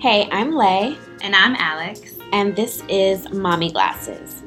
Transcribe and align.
Hey, 0.00 0.28
I'm 0.30 0.54
Lay, 0.54 0.96
And 1.22 1.34
I'm 1.34 1.56
Alex, 1.56 2.14
and 2.32 2.54
this 2.54 2.84
is 2.88 3.28
Mommy 3.32 3.72
Glasses. 3.72 4.44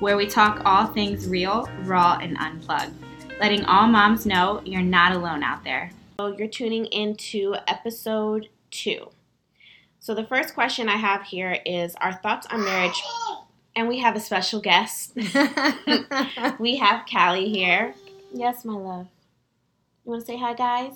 where 0.00 0.16
we 0.16 0.26
talk 0.26 0.62
all 0.64 0.88
things 0.88 1.28
real, 1.28 1.70
raw, 1.84 2.18
and 2.20 2.36
unplugged, 2.38 2.92
letting 3.40 3.64
all 3.66 3.86
moms 3.86 4.26
know 4.26 4.60
you're 4.64 4.82
not 4.82 5.12
alone 5.12 5.44
out 5.44 5.62
there. 5.62 5.92
So, 6.18 6.36
you're 6.36 6.48
tuning 6.48 6.86
into 6.86 7.54
episode 7.68 8.48
two. 8.72 9.08
So, 10.00 10.12
the 10.12 10.26
first 10.26 10.54
question 10.54 10.88
I 10.88 10.96
have 10.96 11.22
here 11.22 11.58
is 11.64 11.94
our 12.00 12.14
thoughts 12.14 12.48
on 12.50 12.64
marriage, 12.64 13.00
and 13.76 13.86
we 13.86 14.00
have 14.00 14.16
a 14.16 14.20
special 14.20 14.60
guest. 14.60 15.12
we 16.58 16.76
have 16.78 17.06
Callie 17.08 17.48
here. 17.48 17.94
Yes, 18.34 18.64
my 18.64 18.74
love. 18.74 19.06
You 20.04 20.10
want 20.10 20.22
to 20.22 20.26
say 20.26 20.36
hi, 20.36 20.54
guys? 20.54 20.94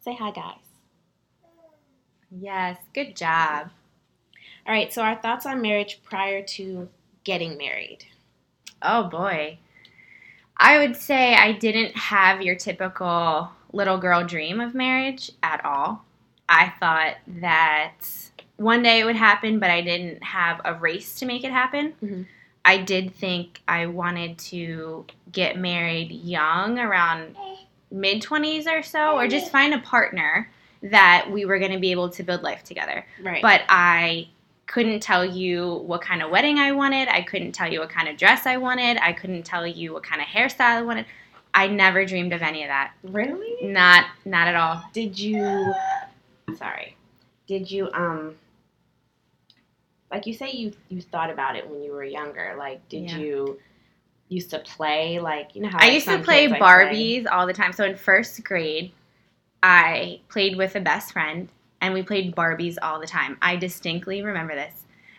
Say 0.00 0.14
hi, 0.14 0.30
guys. 0.30 0.67
Yes, 2.30 2.78
good 2.94 3.16
job. 3.16 3.70
All 4.66 4.72
right, 4.74 4.92
so 4.92 5.02
our 5.02 5.16
thoughts 5.16 5.46
on 5.46 5.62
marriage 5.62 6.00
prior 6.04 6.42
to 6.42 6.88
getting 7.24 7.56
married. 7.56 8.04
Oh 8.82 9.04
boy. 9.04 9.58
I 10.56 10.78
would 10.78 10.96
say 10.96 11.34
I 11.34 11.52
didn't 11.52 11.96
have 11.96 12.42
your 12.42 12.56
typical 12.56 13.50
little 13.72 13.98
girl 13.98 14.24
dream 14.24 14.60
of 14.60 14.74
marriage 14.74 15.30
at 15.42 15.64
all. 15.64 16.04
I 16.48 16.72
thought 16.80 17.16
that 17.40 17.94
one 18.56 18.82
day 18.82 19.00
it 19.00 19.04
would 19.04 19.16
happen, 19.16 19.58
but 19.58 19.70
I 19.70 19.82
didn't 19.82 20.22
have 20.22 20.60
a 20.64 20.74
race 20.74 21.18
to 21.20 21.26
make 21.26 21.44
it 21.44 21.52
happen. 21.52 21.94
Mhm. 22.02 22.26
I 22.64 22.78
did 22.78 23.14
think 23.14 23.62
I 23.68 23.86
wanted 23.86 24.36
to 24.38 25.06
get 25.30 25.56
married 25.56 26.10
young, 26.10 26.78
around 26.78 27.36
mid 27.90 28.20
20s 28.20 28.66
or 28.66 28.82
so, 28.82 29.16
or 29.16 29.28
just 29.28 29.52
find 29.52 29.72
a 29.72 29.78
partner 29.78 30.50
that 30.82 31.28
we 31.30 31.44
were 31.44 31.58
going 31.58 31.72
to 31.72 31.78
be 31.78 31.90
able 31.90 32.08
to 32.08 32.22
build 32.22 32.42
life 32.42 32.62
together 32.64 33.04
Right. 33.22 33.42
but 33.42 33.62
I 33.68 34.28
couldn't 34.66 35.00
tell 35.00 35.24
you 35.24 35.76
what 35.86 36.02
kind 36.02 36.22
of 36.22 36.30
wedding 36.30 36.58
I 36.58 36.72
wanted. 36.72 37.08
I 37.08 37.22
couldn't 37.22 37.52
tell 37.52 37.72
you 37.72 37.80
what 37.80 37.88
kind 37.88 38.06
of 38.06 38.16
dress 38.18 38.44
I 38.46 38.58
wanted. 38.58 38.98
I 38.98 39.12
couldn't 39.14 39.44
tell 39.44 39.66
you 39.66 39.94
what 39.94 40.02
kind 40.02 40.20
of 40.20 40.28
hairstyle 40.28 40.60
I 40.60 40.82
wanted. 40.82 41.06
I 41.54 41.68
never 41.68 42.04
dreamed 42.04 42.34
of 42.34 42.42
any 42.42 42.62
of 42.64 42.68
that. 42.68 42.92
really? 43.02 43.66
Not 43.66 44.04
not 44.26 44.46
at 44.46 44.54
all. 44.54 44.84
Did 44.92 45.18
you? 45.18 45.72
Sorry. 46.56 46.94
Did 47.46 47.70
you 47.70 47.90
um? 47.92 48.36
Like 50.10 50.26
you 50.26 50.34
say, 50.34 50.50
you 50.52 50.72
you 50.90 51.00
thought 51.00 51.30
about 51.30 51.56
it 51.56 51.68
when 51.68 51.82
you 51.82 51.92
were 51.92 52.04
younger. 52.04 52.54
Like, 52.58 52.86
did 52.88 53.10
Yeah. 53.10 53.16
you 53.18 53.58
used 54.28 54.50
to 54.50 54.58
play 54.58 55.18
like 55.18 55.54
you 55.54 55.62
know 55.62 55.68
how 55.70 55.78
I 55.78 55.84
like, 55.86 55.92
used 55.94 56.06
to 56.08 56.18
play 56.18 56.48
Barbies 56.48 57.26
all 57.30 57.46
the 57.46 57.52
time. 57.54 57.72
So 57.72 57.84
in 57.84 57.96
first 57.96 58.44
grade, 58.44 58.92
I 59.62 60.20
played 60.28 60.56
with 60.56 60.74
a 60.76 60.80
best 60.80 61.12
friend 61.12 61.48
and 61.80 61.94
we 61.94 62.02
played 62.02 62.34
Barbies 62.34 62.76
all 62.80 63.00
the 63.00 63.06
time. 63.06 63.38
I 63.40 63.56
distinctly 63.56 64.22
remember 64.22 64.54
this. 64.54 64.74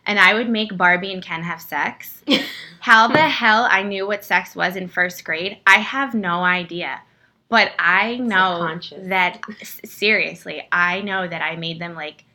And 0.05 0.19
I 0.19 0.33
would 0.33 0.49
make 0.49 0.75
Barbie 0.77 1.13
and 1.13 1.23
Ken 1.23 1.43
have 1.43 1.61
sex. 1.61 2.23
How 2.79 3.07
the 3.07 3.19
hell 3.19 3.67
I 3.69 3.83
knew 3.83 4.07
what 4.07 4.23
sex 4.23 4.55
was 4.55 4.75
in 4.75 4.87
first 4.87 5.23
grade, 5.23 5.57
I 5.67 5.75
have 5.75 6.13
no 6.13 6.43
idea. 6.43 7.01
But 7.49 7.71
I 7.77 8.17
know 8.17 8.79
that 8.97 9.41
seriously, 9.83 10.67
I 10.71 11.01
know 11.01 11.27
that 11.27 11.41
I 11.41 11.55
made 11.55 11.79
them 11.79 11.95
like 11.95 12.25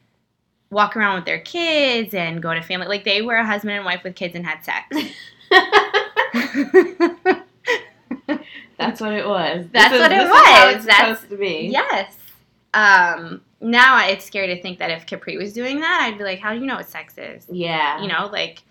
walk 0.71 0.97
around 0.97 1.17
with 1.17 1.25
their 1.25 1.41
kids 1.41 2.15
and 2.15 2.43
go 2.43 2.53
to 2.53 2.61
family 2.61 2.89
like 2.89 3.05
they 3.05 3.23
were 3.23 3.37
a 3.37 3.47
husband 3.47 3.73
and 3.73 3.85
wife 3.85 4.03
with 4.03 4.17
kids 4.17 4.35
and 4.35 4.45
had 4.45 4.65
sex. 4.65 4.97
That's 8.79 9.01
what 9.01 9.13
it 9.13 9.27
was. 9.27 9.67
That's 9.73 9.95
is- 9.95 10.01
what 10.01 10.13
it 10.13 10.17
this 10.17 10.25
is 10.25 10.31
how 10.31 10.73
was. 10.75 10.87
That's- 10.87 11.19
supposed 11.19 11.31
to 11.31 11.37
be. 11.37 11.69
yes. 11.71 12.17
Um 12.75 13.41
now 13.61 14.07
it's 14.09 14.25
scary 14.25 14.49
to 14.49 14.61
think 14.61 14.79
that 14.81 14.91
if 14.91 15.07
Capri 15.07 15.37
was 15.39 15.53
doing 15.53 15.81
that, 15.81 16.01
I'd 16.03 16.19
be 16.19 16.25
like, 16.25 16.39
"How 16.41 16.53
do 16.53 16.61
you 16.61 16.67
know 16.67 16.75
what 16.77 16.89
sex 16.89 17.17
is?" 17.17 17.47
Yeah. 17.51 18.01
You 18.03 18.09
know, 18.09 18.27
like 18.33 18.63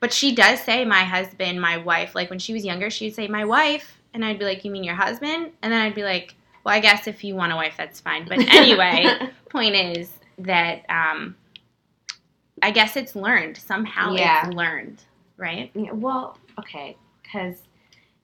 but 0.00 0.12
she 0.12 0.34
does 0.34 0.60
say 0.60 0.84
my 0.84 1.04
husband, 1.04 1.60
my 1.60 1.76
wife, 1.76 2.14
like 2.14 2.28
when 2.30 2.38
she 2.38 2.52
was 2.52 2.64
younger, 2.64 2.88
she'd 2.90 3.14
say 3.14 3.28
my 3.28 3.44
wife 3.44 3.98
and 4.14 4.24
I'd 4.24 4.38
be 4.38 4.44
like, 4.44 4.64
"You 4.64 4.70
mean 4.70 4.84
your 4.84 4.94
husband?" 4.94 5.50
And 5.62 5.72
then 5.72 5.80
I'd 5.82 5.94
be 5.94 6.02
like, 6.04 6.34
"Well, 6.64 6.74
I 6.74 6.80
guess 6.80 7.06
if 7.06 7.22
you 7.24 7.34
want 7.34 7.52
a 7.52 7.56
wife, 7.56 7.74
that's 7.76 8.00
fine." 8.00 8.26
But 8.26 8.38
anyway, 8.48 9.06
point 9.48 9.74
is 9.74 10.12
that 10.38 10.84
um, 10.88 11.36
I 12.62 12.70
guess 12.70 12.96
it's 12.96 13.14
learned 13.16 13.56
somehow. 13.56 14.12
Yeah. 14.14 14.46
It's 14.46 14.54
learned, 14.56 15.02
right? 15.36 15.70
Yeah, 15.74 15.92
well, 15.92 16.38
okay, 16.58 16.96
because 17.22 17.56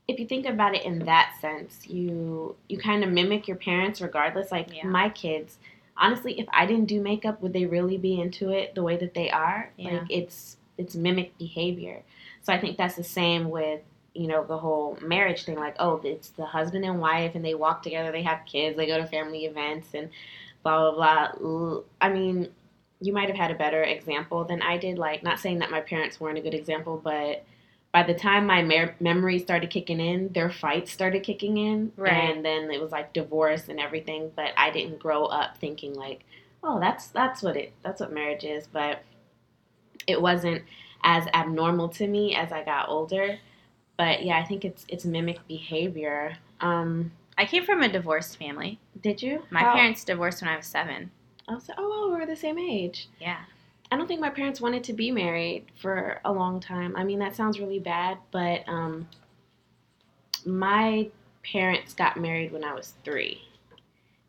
if 0.08 0.19
you 0.19 0.26
think 0.26 0.46
about 0.46 0.74
it 0.74 0.84
in 0.84 1.00
that 1.04 1.34
sense, 1.41 1.86
you 1.86 2.56
you 2.69 2.78
kind 2.78 3.04
of 3.04 3.10
mimic 3.10 3.46
your 3.46 3.58
parents 3.58 4.00
regardless. 4.00 4.50
Like 4.50 4.74
Yeah. 4.74 4.86
my 4.86 5.10
kids, 5.10 5.58
honestly, 5.96 6.41
if 6.41 6.46
I 6.50 6.64
didn't 6.66 6.86
do 6.86 7.00
makeup, 7.00 7.42
would 7.42 7.52
they 7.52 7.66
really 7.66 7.98
be 7.98 8.19
into 8.20 8.50
it 8.50 8.74
the 8.74 8.82
way 8.82 8.96
that 8.96 9.14
they 9.14 9.30
are? 9.30 9.70
Yeah. 9.76 9.92
Like 9.92 10.10
it's 10.10 10.56
it's 10.78 10.94
mimic 10.94 11.36
behavior. 11.38 12.02
So 12.42 12.52
I 12.52 12.58
think 12.58 12.78
that's 12.78 12.96
the 12.96 13.04
same 13.04 13.50
with 13.50 13.82
you 14.14 14.26
know 14.26 14.44
the 14.44 14.56
whole 14.58 14.96
marriage 15.02 15.44
thing. 15.44 15.56
Like 15.58 15.76
oh, 15.78 16.00
it's 16.02 16.30
the 16.30 16.46
husband 16.46 16.84
and 16.86 17.00
wife, 17.00 17.34
and 17.34 17.44
they 17.44 17.54
walk 17.54 17.82
together, 17.82 18.10
they 18.10 18.22
have 18.22 18.40
kids, 18.46 18.76
they 18.78 18.86
go 18.86 18.96
to 18.98 19.06
family 19.06 19.44
events, 19.44 19.88
and 19.92 20.08
blah 20.62 20.90
blah 20.92 21.32
blah. 21.38 21.80
I 22.00 22.08
mean. 22.08 22.48
You 23.00 23.12
might 23.12 23.28
have 23.28 23.36
had 23.36 23.52
a 23.52 23.54
better 23.54 23.84
example 23.84 24.42
than 24.42 24.60
I 24.60 24.76
did. 24.76 24.98
Like, 24.98 25.22
not 25.22 25.38
saying 25.38 25.60
that 25.60 25.70
my 25.70 25.80
parents 25.80 26.19
weren't 26.19 26.36
a 26.36 26.40
good 26.40 26.52
example, 26.52 27.00
but 27.00 27.44
by 27.93 28.03
the 28.03 28.15
time 28.15 28.47
my 28.47 28.62
mer- 28.62 28.94
memories 29.00 29.43
started 29.43 29.71
kicking 29.71 29.99
in, 30.00 30.32
their 30.32 30.50
fights 30.50 30.93
started 30.93 31.22
kicking 31.22 31.56
in, 31.56 31.93
Right. 31.97 32.12
and 32.34 32.44
then 32.44 32.71
it 32.71 32.81
was 32.81 32.93
like 32.93 33.12
divorce 33.12 33.69
and 33.69 33.81
everything. 33.81 34.31
But 34.37 34.53
I 34.56 34.71
didn't 34.71 34.99
grow 34.99 35.25
up 35.25 35.56
thinking 35.59 35.94
like, 35.94 36.25
oh, 36.62 36.78
that's 36.81 37.06
that's 37.09 37.43
what 37.43 37.56
it 37.56 37.72
that's 37.82 38.00
what 38.00 38.12
marriage 38.12 38.44
is. 38.44 38.66
But 38.66 39.03
it 40.06 40.21
wasn't 40.21 40.62
as 41.03 41.26
abnormal 41.32 41.88
to 41.91 42.06
me 42.06 42.34
as 42.34 42.53
I 42.53 42.62
got 42.65 42.88
older. 42.88 43.38
But 43.97 44.25
yeah, 44.25 44.38
I 44.38 44.44
think 44.44 44.65
it's 44.65 44.84
it's 44.88 45.05
mimic 45.05 45.47
behavior. 45.49 46.37
Um, 46.60 47.12
I 47.37 47.47
came 47.47 47.65
from 47.65 47.82
a 47.82 47.88
divorced 47.88 48.37
family. 48.37 48.78
did 49.00 49.22
you? 49.22 49.44
My 49.50 49.60
How- 49.60 49.75
parents 49.75 50.05
divorced 50.05 50.43
when 50.43 50.50
I 50.50 50.56
was 50.56 50.66
seven. 50.66 51.10
I 51.49 51.55
was 51.55 51.69
like, 51.69 51.78
oh, 51.81 51.88
well, 51.88 52.10
we're 52.19 52.26
the 52.26 52.37
same 52.37 52.59
age. 52.59 53.09
Yeah. 53.20 53.38
I 53.91 53.97
don't 53.97 54.06
think 54.06 54.21
my 54.21 54.31
parents 54.31 54.60
wanted 54.60 54.84
to 54.84 54.93
be 54.93 55.10
married 55.10 55.66
for 55.81 56.21
a 56.25 56.32
long 56.32 56.60
time. 56.60 56.94
I 56.97 57.04
mean, 57.04 57.19
that 57.21 57.34
sounds 57.34 57.59
really 57.59 57.78
bad, 57.78 58.19
but 58.31 58.62
um, 58.69 59.09
my 60.44 61.09
parents 61.43 61.94
got 61.94 62.16
married 62.19 62.53
when 62.53 62.65
I 62.65 62.75
was 62.75 62.94
three. 63.04 63.43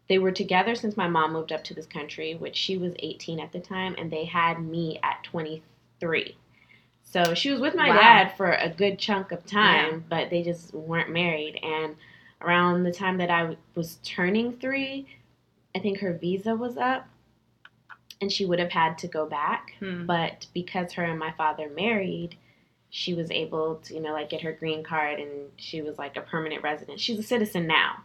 They 0.07 0.17
were 0.17 0.31
together 0.31 0.75
since 0.75 0.97
my 0.97 1.07
mom 1.07 1.33
moved 1.33 1.51
up 1.51 1.63
to 1.65 1.73
this 1.73 1.85
country, 1.85 2.35
which 2.35 2.55
she 2.55 2.77
was 2.77 2.93
18 2.99 3.39
at 3.39 3.51
the 3.51 3.59
time, 3.59 3.95
and 3.97 4.09
they 4.09 4.25
had 4.25 4.59
me 4.63 4.99
at 5.03 5.23
23. 5.23 6.35
So 7.03 7.33
she 7.33 7.51
was 7.51 7.59
with 7.59 7.75
my 7.75 7.89
Wow. 7.89 7.95
dad 7.95 8.37
for 8.37 8.53
a 8.53 8.69
good 8.69 8.97
chunk 8.97 9.31
of 9.31 9.45
time, 9.45 10.05
but 10.09 10.29
they 10.29 10.41
just 10.41 10.73
weren't 10.73 11.09
married. 11.09 11.59
And 11.63 11.95
around 12.41 12.83
the 12.83 12.91
time 12.91 13.17
that 13.17 13.29
I 13.29 13.57
was 13.75 13.97
turning 14.03 14.53
three, 14.53 15.05
I 15.75 15.79
think 15.79 15.99
her 15.99 16.13
visa 16.13 16.55
was 16.55 16.77
up, 16.77 17.07
and 18.21 18.31
she 18.31 18.45
would 18.45 18.59
have 18.59 18.71
had 18.71 18.97
to 18.99 19.07
go 19.07 19.25
back. 19.25 19.73
Hmm. 19.79 20.05
but 20.05 20.47
because 20.53 20.93
her 20.93 21.03
and 21.03 21.19
my 21.19 21.31
father 21.31 21.69
married 21.75 22.35
she 22.91 23.13
was 23.13 23.29
able 23.31 23.75
to 23.83 23.93
you 23.93 23.99
know 24.01 24.13
like 24.13 24.29
get 24.29 24.41
her 24.41 24.51
green 24.51 24.83
card 24.83 25.19
and 25.19 25.49
she 25.57 25.81
was 25.81 25.97
like 25.97 26.17
a 26.17 26.21
permanent 26.21 26.63
resident. 26.63 26.99
She's 26.99 27.19
a 27.19 27.23
citizen 27.23 27.67
now 27.67 28.03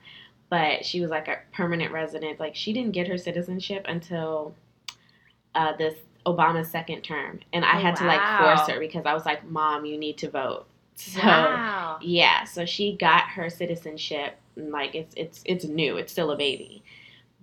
but 0.50 0.84
she 0.84 1.00
was 1.00 1.10
like 1.10 1.26
a 1.26 1.38
permanent 1.52 1.90
resident. 1.90 2.38
Like 2.38 2.54
she 2.54 2.72
didn't 2.72 2.92
get 2.92 3.08
her 3.08 3.18
citizenship 3.18 3.86
until 3.88 4.54
uh, 5.54 5.72
this 5.76 5.94
obama's 6.26 6.70
second 6.70 7.02
term. 7.02 7.40
And 7.52 7.64
i 7.64 7.76
Oh, 7.76 7.80
had 7.80 7.96
to 7.96 8.04
like 8.04 8.20
force 8.38 8.68
her 8.68 8.78
because 8.78 9.04
i 9.06 9.14
was 9.14 9.24
like 9.26 9.44
mom 9.48 9.84
you 9.84 9.98
need 9.98 10.18
to 10.18 10.30
vote. 10.30 10.66
So 10.96 11.20
wow. 11.22 11.98
yeah 12.02 12.44
so 12.44 12.64
she 12.66 12.94
got 12.96 13.24
her 13.30 13.50
citizenship 13.50 14.36
like 14.56 14.94
it's 14.94 15.12
it's 15.16 15.42
it's 15.44 15.64
new. 15.64 15.96
It's 15.96 16.12
still 16.12 16.30
a 16.30 16.36
baby. 16.36 16.84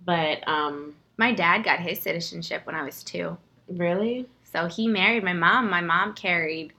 But 0.06 0.46
um 0.48 0.94
My 1.22 1.32
dad 1.32 1.62
got 1.62 1.78
his 1.78 2.00
citizenship 2.00 2.66
when 2.66 2.74
I 2.74 2.82
was 2.82 3.04
two. 3.04 3.38
really 3.68 4.26
So 4.42 4.66
he 4.66 4.88
married 4.88 5.22
my 5.22 5.32
mom. 5.32 5.70
My 5.70 5.80
mom 5.80 6.14
carried 6.14 6.72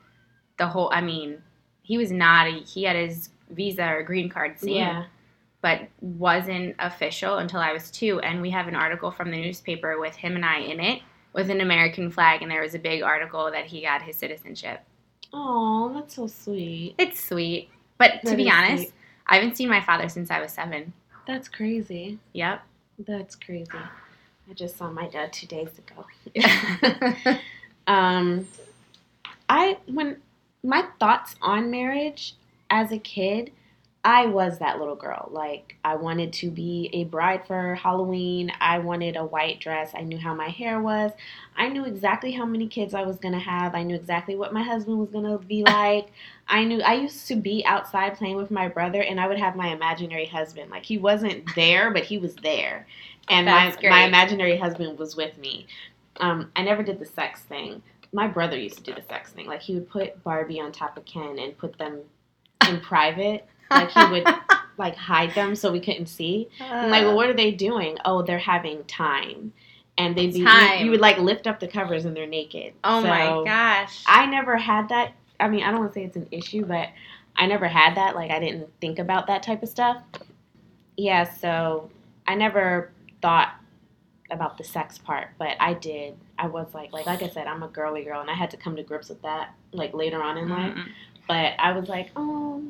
the 0.58 0.68
whole. 0.68 0.92
I 0.94 1.00
mean, 1.00 1.42
he 1.82 1.98
was 1.98 2.12
not. 2.12 2.48
A, 2.48 2.52
he 2.60 2.84
had 2.84 2.98
his 2.98 3.30
visa 3.50 3.88
or 3.88 4.04
green 4.04 4.28
card 4.28 4.60
seen, 4.60 4.76
yeah 4.76 5.06
but 5.62 5.88
wasn't 6.02 6.76
official 6.80 7.38
until 7.38 7.62
I 7.62 7.72
was 7.72 7.90
two. 7.90 8.20
And 8.20 8.42
we 8.42 8.50
have 8.50 8.68
an 8.68 8.76
article 8.76 9.12
from 9.12 9.32
the 9.32 9.38
newspaper 9.38 9.98
with 9.98 10.14
him 10.14 10.36
and 10.36 10.44
I 10.44 10.58
in 10.58 10.82
it 10.82 11.02
with 11.32 11.50
an 11.50 11.62
American 11.62 12.12
flag, 12.12 12.42
and 12.42 12.52
there 12.52 12.62
was 12.62 12.76
a 12.76 12.80
big 12.80 13.02
article 13.02 13.50
that 13.50 13.66
he 13.68 13.84
got 13.84 14.02
his 14.02 14.18
citizenship. 14.18 14.82
oh 15.32 15.94
that's 15.94 16.16
so 16.16 16.28
sweet 16.28 16.96
It's 16.98 17.30
sweet, 17.30 17.70
but 17.98 18.22
to 18.26 18.36
be 18.36 18.50
honest, 18.50 18.84
sweet. 18.84 18.94
I 19.26 19.36
haven't 19.38 19.56
seen 19.56 19.70
my 19.70 19.80
father 19.80 20.10
since 20.10 20.30
I 20.30 20.42
was 20.42 20.52
seven. 20.52 20.92
That's 21.26 21.48
crazy. 21.48 22.20
Yep. 22.34 22.62
That's 23.00 23.36
crazy. 23.38 23.72
I 24.50 24.54
just 24.54 24.78
saw 24.78 24.90
my 24.90 25.08
dad 25.08 25.34
two 25.34 25.48
days 25.48 25.70
ago. 25.78 27.40
um, 27.88 28.48
I 29.50 29.78
when 29.88 30.18
my 30.64 30.86
thoughts 31.00 31.36
on 31.42 31.72
marriage 31.72 32.36
as 32.70 32.92
a 32.92 32.98
kid 32.98 33.52
I 34.06 34.26
was 34.26 34.60
that 34.60 34.80
little 34.80 34.98
girl. 34.98 35.30
Like, 35.32 35.78
I 35.86 35.96
wanted 35.96 36.34
to 36.34 36.52
be 36.52 36.90
a 36.92 37.06
bride 37.06 37.48
for 37.48 37.76
Halloween. 37.76 38.52
I 38.60 38.80
wanted 38.80 39.16
a 39.16 39.24
white 39.24 39.62
dress. 39.62 39.92
I 39.96 40.02
knew 40.02 40.18
how 40.18 40.34
my 40.34 40.50
hair 40.50 40.82
was. 40.82 41.12
I 41.56 41.70
knew 41.70 41.86
exactly 41.86 42.34
how 42.34 42.46
many 42.46 42.68
kids 42.68 42.94
I 42.94 43.04
was 43.04 43.18
going 43.18 43.34
to 43.34 43.40
have. 43.40 43.76
I 43.76 43.84
knew 43.84 43.96
exactly 43.96 44.36
what 44.36 44.52
my 44.52 44.62
husband 44.62 45.00
was 45.00 45.10
going 45.10 45.24
to 45.24 45.38
be 45.38 45.64
like. 45.64 46.12
I 46.48 46.64
knew 46.66 46.82
I 46.82 46.94
used 46.96 47.28
to 47.30 47.36
be 47.36 47.66
outside 47.66 48.18
playing 48.18 48.36
with 48.36 48.52
my 48.52 48.68
brother, 48.68 49.02
and 49.02 49.20
I 49.20 49.28
would 49.28 49.40
have 49.40 49.56
my 49.56 49.68
imaginary 49.70 50.26
husband. 50.26 50.70
Like, 50.72 50.84
he 50.84 50.98
wasn't 50.98 51.44
there, 51.56 51.92
but 51.92 52.04
he 52.04 52.18
was 52.18 52.36
there. 52.38 52.86
And 53.30 53.46
my, 53.46 53.72
great. 53.80 53.90
my 53.90 54.04
imaginary 54.06 54.58
husband 54.58 55.00
was 55.00 55.16
with 55.16 55.38
me. 55.38 55.68
Um, 56.18 56.52
I 56.56 56.64
never 56.64 56.84
did 56.84 57.00
the 57.00 57.06
sex 57.06 57.42
thing. 57.42 57.82
My 58.12 58.28
brother 58.28 58.58
used 58.58 58.78
to 58.78 58.84
do 58.84 58.94
the 58.94 59.02
sex 59.02 59.32
thing. 59.32 59.48
Like, 59.48 59.62
he 59.62 59.74
would 59.74 59.90
put 59.90 60.22
Barbie 60.24 60.60
on 60.60 60.72
top 60.72 60.98
of 60.98 61.06
Ken 61.06 61.40
and 61.40 61.58
put 61.58 61.78
them 61.78 62.02
in 62.68 62.80
private. 62.82 63.48
Like, 63.72 63.90
he 63.92 64.06
would 64.06 64.28
like 64.78 64.96
hide 64.96 65.34
them 65.34 65.56
so 65.56 65.72
we 65.72 65.80
couldn't 65.80 66.08
see. 66.08 66.50
I'm 66.60 66.92
like, 66.92 67.04
well, 67.04 67.16
what 67.16 67.30
are 67.30 67.34
they 67.34 67.52
doing? 67.52 67.98
Oh, 68.06 68.22
they're 68.22 68.38
having 68.38 68.84
time, 68.84 69.54
and 69.98 70.16
they'd 70.16 70.34
be 70.34 70.40
you- 70.40 70.46
Time. 70.46 70.84
You, 70.86 70.92
would 70.92 71.00
like 71.00 71.18
lift 71.18 71.48
up 71.48 71.60
the 71.60 71.68
covers 71.68 72.06
and 72.06 72.16
they're 72.16 72.28
naked. 72.28 72.74
oh 72.84 73.02
So, 73.02 73.08
my 73.08 73.44
gosh. 73.46 74.04
I 74.06 74.26
never 74.26 74.58
had 74.58 74.90
that. 74.90 75.14
I 75.40 75.50
mean, 75.50 75.64
I 75.64 75.72
don't 75.72 75.80
want 75.80 75.94
to 75.94 76.00
say 76.00 76.06
it's 76.06 76.16
an 76.16 76.28
issue, 76.32 76.66
but 76.66 76.90
I 77.36 77.48
never 77.48 77.68
had 77.68 77.96
that. 77.96 78.16
Like, 78.16 78.32
I 78.32 78.40
didn't 78.40 78.70
think 78.80 79.00
about 79.00 79.28
that 79.28 79.44
type 79.44 79.64
of 79.64 79.70
stuff. 79.70 80.04
Yeah, 80.98 81.24
so 81.24 81.90
I 82.28 82.36
never 82.36 82.92
thought 83.22 83.56
about 84.32 84.58
the 84.58 84.64
sex 84.64 84.98
part, 84.98 85.30
but 85.38 85.56
I 85.60 85.74
did. 85.74 86.16
I 86.38 86.48
was 86.48 86.74
like, 86.74 86.92
like, 86.92 87.06
like 87.06 87.22
I 87.22 87.30
said, 87.30 87.48
I'm 87.48 87.64
a 87.64 87.68
girly 87.68 88.04
girl, 88.04 88.22
and 88.22 88.30
I 88.30 88.34
had 88.34 88.52
to 88.52 88.58
come 88.58 88.76
to 88.76 88.84
grips 88.84 89.10
with 89.10 89.22
that 89.22 89.54
like 89.72 89.94
later 89.94 90.22
on 90.22 90.38
in 90.38 90.50
life. 90.50 90.74
Mm-mm. 90.74 90.88
But 91.28 91.54
I 91.60 91.72
was 91.72 91.88
like, 91.90 92.12
oh, 92.16 92.64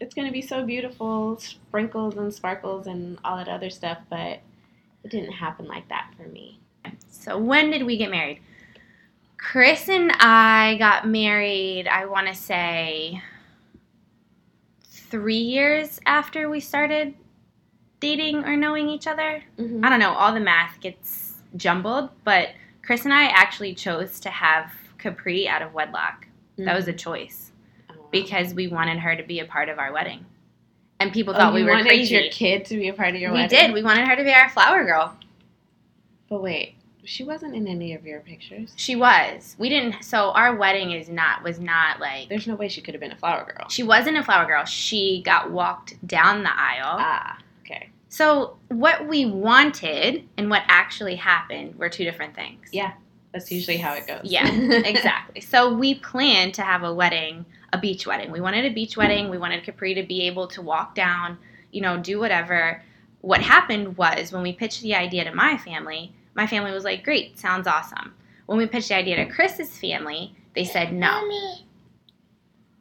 it's 0.00 0.14
gonna 0.14 0.32
be 0.32 0.42
so 0.42 0.64
beautiful, 0.64 1.38
sprinkles 1.38 2.16
and 2.16 2.32
sparkles 2.32 2.86
and 2.86 3.18
all 3.24 3.36
that 3.36 3.48
other 3.48 3.70
stuff. 3.70 3.98
But 4.08 4.40
it 5.04 5.10
didn't 5.10 5.32
happen 5.32 5.66
like 5.66 5.88
that 5.88 6.12
for 6.16 6.28
me. 6.28 6.58
So 7.08 7.38
when 7.38 7.70
did 7.70 7.84
we 7.84 7.96
get 7.96 8.10
married? 8.10 8.40
Chris 9.42 9.88
and 9.88 10.12
I 10.20 10.76
got 10.78 11.08
married, 11.08 11.88
I 11.88 12.06
want 12.06 12.28
to 12.28 12.34
say 12.34 13.20
three 14.84 15.34
years 15.34 15.98
after 16.06 16.48
we 16.48 16.60
started 16.60 17.14
dating 17.98 18.44
or 18.44 18.56
knowing 18.56 18.88
each 18.88 19.08
other. 19.08 19.42
Mm-hmm. 19.58 19.84
I 19.84 19.90
don't 19.90 19.98
know, 19.98 20.12
all 20.12 20.32
the 20.32 20.40
math 20.40 20.80
gets 20.80 21.34
jumbled, 21.56 22.10
but 22.24 22.50
Chris 22.82 23.04
and 23.04 23.12
I 23.12 23.24
actually 23.24 23.74
chose 23.74 24.20
to 24.20 24.30
have 24.30 24.70
Capri 24.98 25.48
out 25.48 25.60
of 25.60 25.74
wedlock. 25.74 26.26
That 26.58 26.76
was 26.76 26.86
a 26.86 26.92
mm. 26.92 26.98
choice 26.98 27.50
Oh, 27.90 27.94
wow. 27.98 28.06
because 28.12 28.54
we 28.54 28.68
wanted 28.68 29.00
her 29.00 29.16
to 29.16 29.22
be 29.24 29.40
a 29.40 29.44
part 29.44 29.68
of 29.68 29.78
our 29.78 29.92
wedding. 29.92 30.24
And 31.00 31.12
people 31.12 31.34
Oh, 31.34 31.38
thought 31.38 31.54
we 31.54 31.60
you 31.60 31.66
were 31.66 31.72
wanted 31.72 31.88
crazy. 31.88 32.14
your 32.14 32.30
kid 32.30 32.64
to 32.66 32.76
be 32.76 32.88
a 32.88 32.92
part 32.94 33.14
of 33.16 33.20
your 33.20 33.32
we 33.32 33.40
wedding. 33.40 33.58
We 33.58 33.66
did. 33.66 33.74
We 33.74 33.82
wanted 33.82 34.06
her 34.06 34.14
to 34.14 34.22
be 34.22 34.32
our 34.32 34.48
flower 34.50 34.84
girl. 34.84 35.16
But 36.28 36.42
wait, 36.42 36.76
she 37.04 37.24
wasn't 37.24 37.54
in 37.54 37.66
any 37.66 37.94
of 37.94 38.06
your 38.06 38.20
pictures. 38.20 38.72
She 38.76 38.96
was. 38.96 39.56
We 39.58 39.68
didn't. 39.68 40.02
So 40.02 40.30
our 40.30 40.54
wedding 40.56 40.92
is 40.92 41.08
not 41.08 41.42
was 41.42 41.58
not 41.58 42.00
like 42.00 42.28
There's 42.28 42.46
no 42.46 42.54
way 42.54 42.68
she 42.68 42.80
could 42.80 42.94
have 42.94 43.00
been 43.00 43.12
a 43.12 43.16
flower 43.16 43.44
girl. 43.44 43.68
she 43.68 43.82
wasn't 43.82 44.16
a 44.16 44.22
flower 44.22 44.46
girl. 44.46 44.64
She 44.64 45.22
got 45.24 45.50
walked 45.50 46.04
down 46.06 46.42
the 46.42 46.50
aisle. 46.52 46.96
Ah, 47.00 47.38
okay. 47.64 47.90
So 48.08 48.56
what 48.68 49.08
we 49.08 49.26
wanted 49.26 50.28
and 50.36 50.48
what 50.50 50.62
actually 50.68 51.16
happened 51.16 51.76
were 51.76 51.88
two 51.88 52.04
different 52.04 52.34
things. 52.34 52.68
Yeah. 52.72 52.92
That's 53.32 53.50
usually 53.50 53.78
how 53.78 53.94
it 53.94 54.06
goes. 54.06 54.20
Yeah, 54.24 54.46
exactly. 54.50 55.40
So 55.40 55.72
we 55.72 55.94
planned 55.94 56.52
to 56.54 56.62
have 56.62 56.82
a 56.82 56.92
wedding, 56.92 57.46
a 57.72 57.78
beach 57.78 58.06
wedding. 58.06 58.30
We 58.30 58.42
wanted 58.42 58.66
a 58.66 58.74
beach 58.74 58.94
wedding. 58.96 59.30
We 59.30 59.38
wanted 59.38 59.64
Capri 59.64 59.94
to 59.94 60.02
be 60.02 60.26
able 60.26 60.46
to 60.48 60.60
walk 60.60 60.94
down, 60.94 61.38
you 61.70 61.80
know, 61.80 61.96
do 61.96 62.18
whatever. 62.20 62.82
What 63.22 63.40
happened 63.40 63.96
was 63.96 64.32
when 64.32 64.42
we 64.42 64.52
pitched 64.52 64.82
the 64.82 64.94
idea 64.94 65.24
to 65.24 65.34
my 65.34 65.56
family, 65.56 66.12
my 66.34 66.46
family 66.46 66.72
was 66.72 66.84
like, 66.84 67.04
"Great, 67.04 67.38
sounds 67.38 67.66
awesome." 67.66 68.14
When 68.46 68.58
we 68.58 68.66
pitched 68.66 68.88
the 68.88 68.96
idea 68.96 69.16
to 69.16 69.26
Chris's 69.32 69.76
family, 69.78 70.34
they 70.54 70.64
said 70.64 70.92
no. 70.92 71.08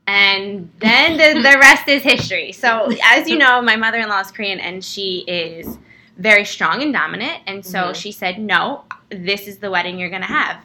And 0.07 0.71
then 0.79 1.17
the, 1.17 1.41
the 1.41 1.57
rest 1.59 1.87
is 1.87 2.01
history. 2.01 2.51
So, 2.51 2.91
as 3.05 3.29
you 3.29 3.37
know, 3.37 3.61
my 3.61 3.75
mother 3.75 3.99
in 3.99 4.09
law 4.09 4.19
is 4.19 4.31
Korean 4.31 4.59
and 4.59 4.83
she 4.83 5.19
is 5.27 5.77
very 6.17 6.43
strong 6.43 6.81
and 6.81 6.91
dominant. 6.91 7.41
And 7.47 7.65
so 7.65 7.79
Mhm. 7.91 7.95
she 7.95 8.11
said, 8.11 8.39
No, 8.39 8.83
this 9.09 9.47
is 9.47 9.59
the 9.59 9.69
wedding 9.71 9.99
you're 9.99 10.09
going 10.09 10.21
to 10.23 10.27
have. 10.27 10.57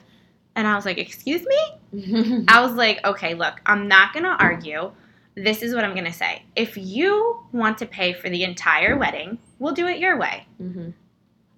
And 0.57 0.67
I 0.67 0.75
was 0.75 0.85
like, 0.87 0.99
Excuse 0.99 1.45
me? 1.93 2.45
I 2.49 2.61
was 2.61 2.73
like, 2.73 3.05
Okay, 3.05 3.35
look, 3.35 3.61
I'm 3.67 3.87
not 3.89 4.13
going 4.13 4.25
to 4.25 4.31
argue. 4.43 4.91
This 5.35 5.63
is 5.63 5.75
what 5.75 5.85
I'm 5.85 5.93
going 5.93 6.07
to 6.07 6.13
say. 6.13 6.43
If 6.57 6.77
you 6.79 7.41
want 7.53 7.77
to 7.79 7.87
pay 7.87 8.15
for 8.15 8.31
the 8.31 8.43
entire 8.43 8.97
wedding, 8.97 9.39
we'll 9.59 9.75
do 9.75 9.87
it 9.87 9.99
your 9.99 10.19
way. 10.19 10.47
hmm 10.59 10.91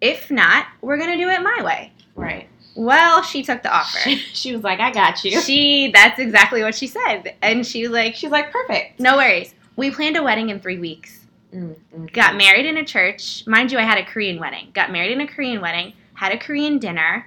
If 0.01 0.31
not, 0.31 0.67
we're 0.81 0.97
going 0.97 1.11
to 1.11 1.17
do 1.17 1.29
it 1.29 1.41
my 1.43 1.63
way. 1.63 1.93
Right. 2.15 2.49
Well, 2.75 3.23
she 3.23 3.43
took 3.43 3.63
the 3.63 3.75
offer. 3.75 3.99
She, 3.99 4.17
she 4.33 4.55
was 4.55 4.63
like, 4.63 4.81
I 4.81 4.93
got 4.93 5.25
you. 5.25 5.41
she, 5.41 5.91
that's 5.93 6.19
exactly 6.19 6.63
what 6.63 6.75
she 6.75 6.87
said. 6.87 7.35
And 7.43 7.67
she 7.67 7.83
was 7.83 7.91
like, 7.91 8.15
She's 8.15 8.31
like, 8.31 8.53
perfect. 8.53 9.01
No 9.01 9.17
worries. 9.17 9.55
We 9.77 9.91
planned 9.91 10.17
a 10.17 10.23
wedding 10.23 10.51
in 10.51 10.61
three 10.61 10.79
weeks. 10.79 11.27
Mm-hmm. 11.53 12.07
Got 12.07 12.37
married 12.37 12.67
in 12.67 12.77
a 12.77 12.85
church. 12.85 13.47
Mind 13.47 13.73
you, 13.73 13.79
I 13.79 13.83
had 13.83 13.99
a 13.99 14.05
Korean 14.05 14.39
wedding. 14.39 14.71
Got 14.75 14.93
married 14.93 15.13
in 15.13 15.21
a 15.21 15.27
Korean 15.27 15.61
wedding. 15.61 15.95
Had 16.15 16.33
a 16.33 16.39
Korean 16.39 16.79
dinner. 16.79 17.27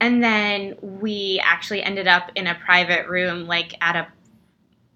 And 0.00 0.22
then 0.22 0.76
we 0.80 1.40
actually 1.44 1.82
ended 1.82 2.06
up 2.06 2.30
in 2.34 2.46
a 2.46 2.54
private 2.54 3.08
room, 3.08 3.46
like 3.46 3.74
at 3.80 3.96
a 3.96 4.06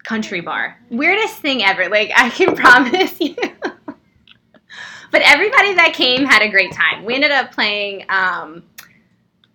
country 0.04 0.40
bar. 0.40 0.78
Weirdest 0.90 1.36
thing 1.36 1.62
ever. 1.62 1.88
Like, 1.88 2.10
I 2.16 2.30
can 2.30 2.54
promise 2.64 3.20
you. 3.20 3.34
But 5.10 5.22
everybody 5.24 5.74
that 5.74 5.92
came 5.94 6.24
had 6.24 6.42
a 6.42 6.48
great 6.48 6.72
time. 6.72 7.04
We 7.04 7.14
ended 7.14 7.30
up 7.30 7.52
playing, 7.52 8.04
um, 8.08 8.62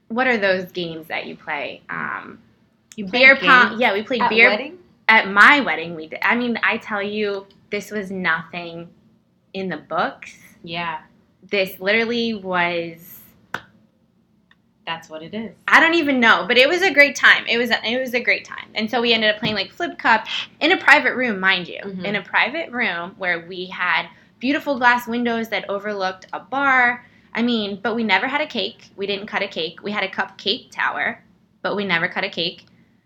what 0.07 0.27
are 0.27 0.37
those 0.37 0.71
games 0.71 1.07
that 1.07 1.25
you 1.25 1.35
play? 1.35 1.81
Um, 1.89 2.39
You 2.95 3.05
beer 3.07 3.35
pong. 3.35 3.79
Yeah, 3.79 3.93
we 3.93 4.03
played 4.03 4.21
at 4.21 4.29
beer 4.29 4.49
wedding? 4.49 4.77
at 5.09 5.27
my 5.29 5.59
wedding 5.59 5.95
we 5.95 6.07
did 6.07 6.19
i 6.21 6.33
mean 6.33 6.57
i 6.63 6.77
tell 6.77 7.03
you 7.03 7.45
this 7.71 7.91
was 7.91 8.09
nothing 8.09 8.89
in 9.53 9.67
the 9.67 9.75
books 9.75 10.37
Yeah, 10.63 11.01
this 11.51 11.77
literally 11.81 12.33
was 12.35 13.19
that's 14.85 15.09
what 15.09 15.21
it 15.21 15.33
is. 15.33 15.53
i 15.67 15.81
don't 15.81 15.93
even 15.95 16.21
know 16.21 16.45
but 16.47 16.57
it 16.57 16.69
was 16.69 16.81
a 16.81 16.93
great 16.93 17.17
time 17.17 17.45
it 17.47 17.57
was 17.57 17.69
a, 17.69 17.85
it 17.85 17.99
was 17.99 18.13
a 18.13 18.19
great 18.21 18.45
time 18.45 18.67
and 18.75 18.89
so 18.89 19.01
we 19.01 19.11
ended 19.13 19.33
up 19.33 19.39
playing 19.39 19.55
like 19.55 19.71
flip 19.71 19.97
cup 19.97 20.25
in 20.61 20.71
a 20.71 20.77
private 20.77 21.15
room 21.15 21.37
mind 21.39 21.67
you 21.67 21.79
Mhm. 21.83 22.05
in 22.05 22.15
a 22.15 22.21
private 22.21 22.71
room 22.71 23.13
where 23.17 23.45
we 23.45 23.65
had 23.65 24.07
beautiful 24.43 24.77
glass 24.77 25.07
windows 25.07 25.47
that 25.47 25.69
overlooked 25.69 26.25
a 26.33 26.39
bar. 26.41 27.05
I 27.33 27.41
mean 27.41 27.79
but 27.81 27.95
we 27.95 28.03
never 28.03 28.27
had 28.27 28.41
a 28.41 28.45
cake. 28.45 28.91
We 28.97 29.07
didn't 29.07 29.27
cut 29.27 29.41
a 29.41 29.47
cake. 29.47 29.81
We 29.81 29.89
had 29.89 30.03
a 30.03 30.09
cupcake 30.09 30.69
tower 30.69 31.23
but 31.61 31.77
we 31.77 31.85
never 31.85 32.09
cut 32.09 32.25
a 32.25 32.29
cake. 32.29 32.65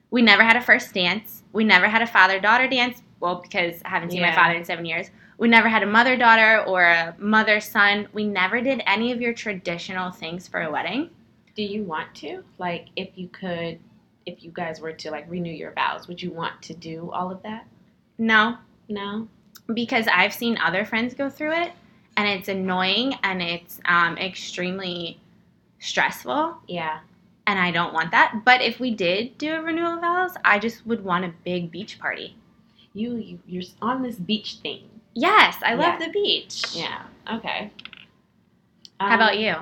We 0.09 0.23
never 0.23 0.41
had 0.41 0.55
a 0.55 0.61
first 0.61 0.95
dance. 0.95 1.43
We 1.53 1.63
never 1.63 1.87
had 1.87 2.01
a 2.01 2.07
father 2.07 2.39
daughter 2.39 2.67
dance. 2.67 3.03
Well 3.19 3.35
because 3.35 3.83
i 3.85 3.89
haven't 3.89 4.09
seen 4.09 4.23
my 4.23 4.33
father 4.33 4.55
in 4.55 4.65
seven 4.65 4.83
years. 4.83 5.11
We 5.37 5.47
never 5.47 5.69
had 5.69 5.83
a 5.83 5.85
mother 5.85 6.17
daughter 6.17 6.63
or 6.65 6.85
a 6.85 7.15
mother 7.19 7.59
son 7.59 8.07
we 8.13 8.25
never 8.25 8.59
did 8.59 8.81
any 8.87 9.11
of 9.11 9.21
your 9.21 9.33
traditional 9.33 10.09
things 10.09 10.47
for 10.47 10.63
a 10.63 10.71
wedding. 10.71 11.11
Do 11.53 11.61
you 11.61 11.83
want 11.83 12.15
to? 12.15 12.43
Like, 12.57 12.87
if 12.95 13.09
you 13.13 13.27
could, 13.27 13.77
if 14.25 14.43
you 14.43 14.49
guys 14.51 14.81
were 14.81 14.93
to 14.93 15.11
like 15.11 15.29
renew 15.29 15.53
your 15.53 15.73
vows, 15.73 16.07
would 16.07 16.19
you 16.19 16.31
want 16.31 16.63
to 16.63 16.73
do 16.73 17.11
all 17.11 17.29
of 17.29 17.43
that? 17.43 17.67
no. 18.17 18.57
No. 18.89 19.27
Because 19.73 20.07
I've 20.07 20.33
seen 20.33 20.57
other 20.57 20.85
friends 20.85 21.13
go 21.13 21.29
through 21.29 21.53
it, 21.53 21.71
and 22.15 22.27
it's 22.27 22.47
annoying 22.47 23.13
and 23.23 23.41
it's 23.41 23.79
um, 23.85 24.17
extremely 24.17 25.19
stressful, 25.79 26.57
Yeah. 26.67 26.99
and 27.45 27.59
I 27.59 27.71
don't 27.71 27.93
want 27.93 28.11
that. 28.11 28.41
But 28.45 28.61
if 28.61 28.79
we 28.79 28.91
did 28.95 29.37
do 29.37 29.53
a 29.55 29.61
renewal 29.61 29.93
of 29.95 30.01
vows, 30.01 30.31
I 30.43 30.57
just 30.59 30.85
would 30.87 31.03
want 31.03 31.25
a 31.25 31.33
big 31.43 31.69
beach 31.71 31.99
party. 31.99 32.35
You, 32.93 33.15
you 33.17 33.39
you're 33.45 33.63
on 33.81 34.01
this 34.01 34.15
beach 34.15 34.55
thing. 34.63 34.89
Yes, 35.13 35.57
I 35.63 35.75
love 35.75 35.99
Yeah. 35.99 36.07
the 36.07 36.11
beach. 36.11 36.63
Yeah. 36.73 37.03
Okay. 37.31 37.71
How 38.99 39.15
about 39.15 39.33
Um, 39.33 39.39
you? 39.39 39.55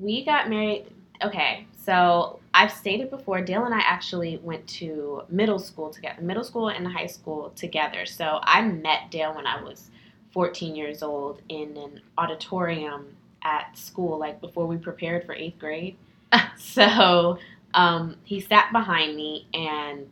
We 0.00 0.24
got 0.24 0.48
married. 0.50 0.86
Okay, 1.22 1.66
so 1.76 2.40
I've 2.56 2.72
stated 2.72 3.10
before, 3.10 3.42
Dale 3.42 3.66
and 3.66 3.74
I 3.74 3.80
actually 3.80 4.38
went 4.42 4.66
to 4.68 5.24
middle 5.28 5.58
school 5.58 5.90
together, 5.90 6.22
middle 6.22 6.42
school 6.42 6.68
and 6.70 6.88
high 6.88 7.06
school 7.06 7.52
together. 7.54 8.06
So 8.06 8.40
I 8.42 8.62
met 8.62 9.10
Dale 9.10 9.34
when 9.34 9.46
I 9.46 9.62
was 9.62 9.90
14 10.32 10.74
years 10.74 11.02
old 11.02 11.42
in 11.50 11.76
an 11.76 12.00
auditorium 12.16 13.14
at 13.44 13.76
school, 13.76 14.18
like 14.18 14.40
before 14.40 14.66
we 14.66 14.78
prepared 14.78 15.26
for 15.26 15.34
eighth 15.34 15.58
grade. 15.58 15.98
so 16.56 17.38
um, 17.74 18.16
he 18.24 18.40
sat 18.40 18.72
behind 18.72 19.16
me, 19.16 19.46
and 19.52 20.08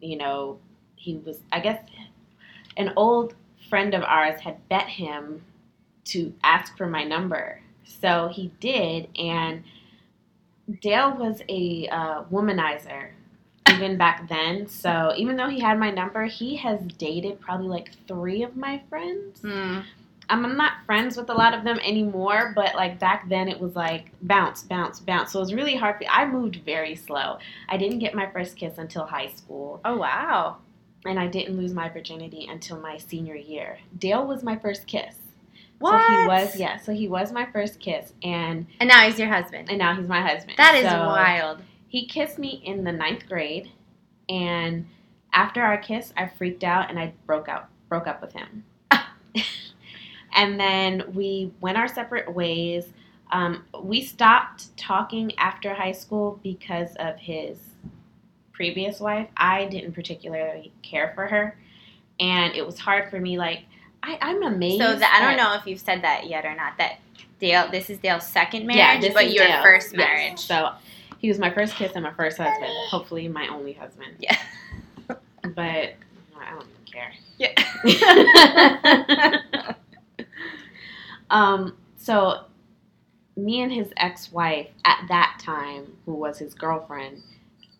you 0.00 0.16
know, 0.16 0.58
he 0.96 1.18
was, 1.18 1.40
I 1.52 1.60
guess, 1.60 1.84
an 2.78 2.94
old 2.96 3.34
friend 3.68 3.92
of 3.92 4.02
ours 4.02 4.40
had 4.40 4.66
bet 4.70 4.88
him 4.88 5.44
to 6.04 6.32
ask 6.42 6.74
for 6.78 6.86
my 6.86 7.04
number. 7.04 7.60
So 7.84 8.30
he 8.32 8.50
did, 8.60 9.08
and 9.18 9.62
Dale 10.80 11.16
was 11.16 11.42
a 11.48 11.88
uh, 11.88 12.24
womanizer. 12.24 13.10
even 13.70 13.96
back 13.96 14.28
then. 14.28 14.66
So 14.68 15.12
even 15.16 15.36
though 15.36 15.48
he 15.48 15.60
had 15.60 15.78
my 15.78 15.90
number, 15.90 16.24
he 16.24 16.56
has 16.56 16.80
dated 16.98 17.40
probably 17.40 17.68
like 17.68 17.90
three 18.06 18.42
of 18.42 18.56
my 18.56 18.82
friends. 18.88 19.40
Mm. 19.40 19.84
Um, 20.28 20.44
I'm 20.46 20.56
not 20.56 20.84
friends 20.86 21.16
with 21.16 21.28
a 21.30 21.34
lot 21.34 21.52
of 21.52 21.64
them 21.64 21.78
anymore, 21.80 22.52
but 22.54 22.74
like 22.74 22.98
back 22.98 23.28
then 23.28 23.48
it 23.48 23.60
was 23.60 23.74
like 23.74 24.10
bounce, 24.22 24.62
bounce, 24.62 25.00
bounce. 25.00 25.32
So 25.32 25.38
it 25.40 25.42
was 25.42 25.52
really 25.54 25.74
hard. 25.76 25.96
For, 25.98 26.04
I 26.08 26.26
moved 26.26 26.60
very 26.64 26.94
slow. 26.94 27.38
I 27.68 27.76
didn't 27.76 27.98
get 27.98 28.14
my 28.14 28.30
first 28.30 28.56
kiss 28.56 28.78
until 28.78 29.04
high 29.04 29.28
school, 29.28 29.80
Oh 29.84 29.96
wow. 29.96 30.58
and 31.04 31.18
I 31.18 31.26
didn't 31.26 31.56
lose 31.58 31.74
my 31.74 31.88
virginity 31.88 32.46
until 32.50 32.78
my 32.80 32.96
senior 32.98 33.34
year. 33.34 33.78
Dale 33.98 34.24
was 34.26 34.42
my 34.42 34.56
first 34.56 34.86
kiss. 34.86 35.16
What? 35.82 36.00
So 36.06 36.20
he 36.22 36.26
was, 36.26 36.56
yeah. 36.56 36.76
So 36.78 36.92
he 36.92 37.08
was 37.08 37.32
my 37.32 37.46
first 37.52 37.80
kiss, 37.80 38.12
and 38.22 38.66
And 38.80 38.88
now 38.88 39.00
he's 39.06 39.18
your 39.18 39.28
husband. 39.28 39.68
and 39.68 39.78
now 39.78 39.94
he's 39.94 40.08
my 40.08 40.20
husband. 40.20 40.56
That 40.56 40.74
is 40.76 40.84
So 40.88 41.06
wild. 41.06 41.62
He 41.88 42.06
kissed 42.06 42.38
me 42.38 42.62
in 42.64 42.84
the 42.84 42.92
ninth 42.92 43.28
grade, 43.28 43.70
and 44.28 44.86
after 45.34 45.62
our 45.62 45.76
kiss, 45.78 46.12
I 46.16 46.28
freaked 46.28 46.64
out 46.64 46.88
and 46.90 46.98
I 46.98 47.12
broke 47.26 47.48
out, 47.48 47.68
broke 47.88 48.06
up 48.06 48.20
with 48.22 48.32
him. 48.32 48.64
and 50.34 50.58
then 50.58 51.04
we 51.14 51.52
went 51.60 51.76
our 51.76 51.88
separate 51.88 52.32
ways. 52.32 52.86
Um, 53.30 53.64
we 53.82 54.02
stopped 54.02 54.76
talking 54.76 55.32
after 55.38 55.72
high 55.74 55.92
school 55.92 56.38
because 56.42 56.94
of 56.96 57.16
his 57.18 57.58
previous 58.52 59.00
wife. 59.00 59.28
I 59.36 59.64
didn't 59.66 59.92
particularly 59.92 60.72
care 60.82 61.12
for 61.14 61.26
her, 61.26 61.58
and 62.20 62.54
it 62.54 62.64
was 62.64 62.78
hard 62.78 63.10
for 63.10 63.18
me. 63.20 63.38
Like 63.38 63.60
I, 64.02 64.18
I'm 64.20 64.42
amazed. 64.42 64.82
So 64.82 64.96
that, 64.96 65.18
I 65.20 65.24
don't 65.26 65.36
know 65.36 65.54
if 65.54 65.66
you've 65.66 65.80
said 65.80 66.02
that 66.02 66.26
yet 66.28 66.44
or 66.44 66.54
not. 66.54 66.76
That 66.78 66.98
Dale, 67.38 67.68
this 67.70 67.88
is 67.90 67.98
Dale's 67.98 68.26
second 68.26 68.62
Yeah, 68.62 68.76
marriage, 68.76 69.00
this 69.02 69.14
but 69.14 69.24
is 69.26 69.34
your 69.34 69.46
Dale. 69.46 69.62
first 69.62 69.92
Yes. 69.94 69.96
marriage. 69.98 70.38
So 70.38 70.72
he 71.18 71.28
was 71.28 71.38
my 71.38 71.50
first 71.50 71.74
kiss 71.74 71.92
and 71.94 72.02
my 72.04 72.12
first 72.12 72.36
husband. 72.38 72.72
Hopefully, 72.90 73.28
my 73.28 73.46
only 73.48 73.72
husband. 73.72 74.14
Yeah. 74.18 74.36
But 75.08 75.56
I 75.56 76.50
don't 76.50 76.66
even 76.66 76.84
care. 76.86 77.12
Yeah. 77.38 77.52
Um. 81.30 81.76
So 81.96 82.44
me 83.36 83.62
and 83.62 83.72
his 83.72 83.88
ex-wife 83.96 84.68
at 84.84 85.06
that 85.08 85.40
time, 85.42 85.86
who 86.04 86.12
was 86.12 86.38
his 86.38 86.52
girlfriend, 86.52 87.22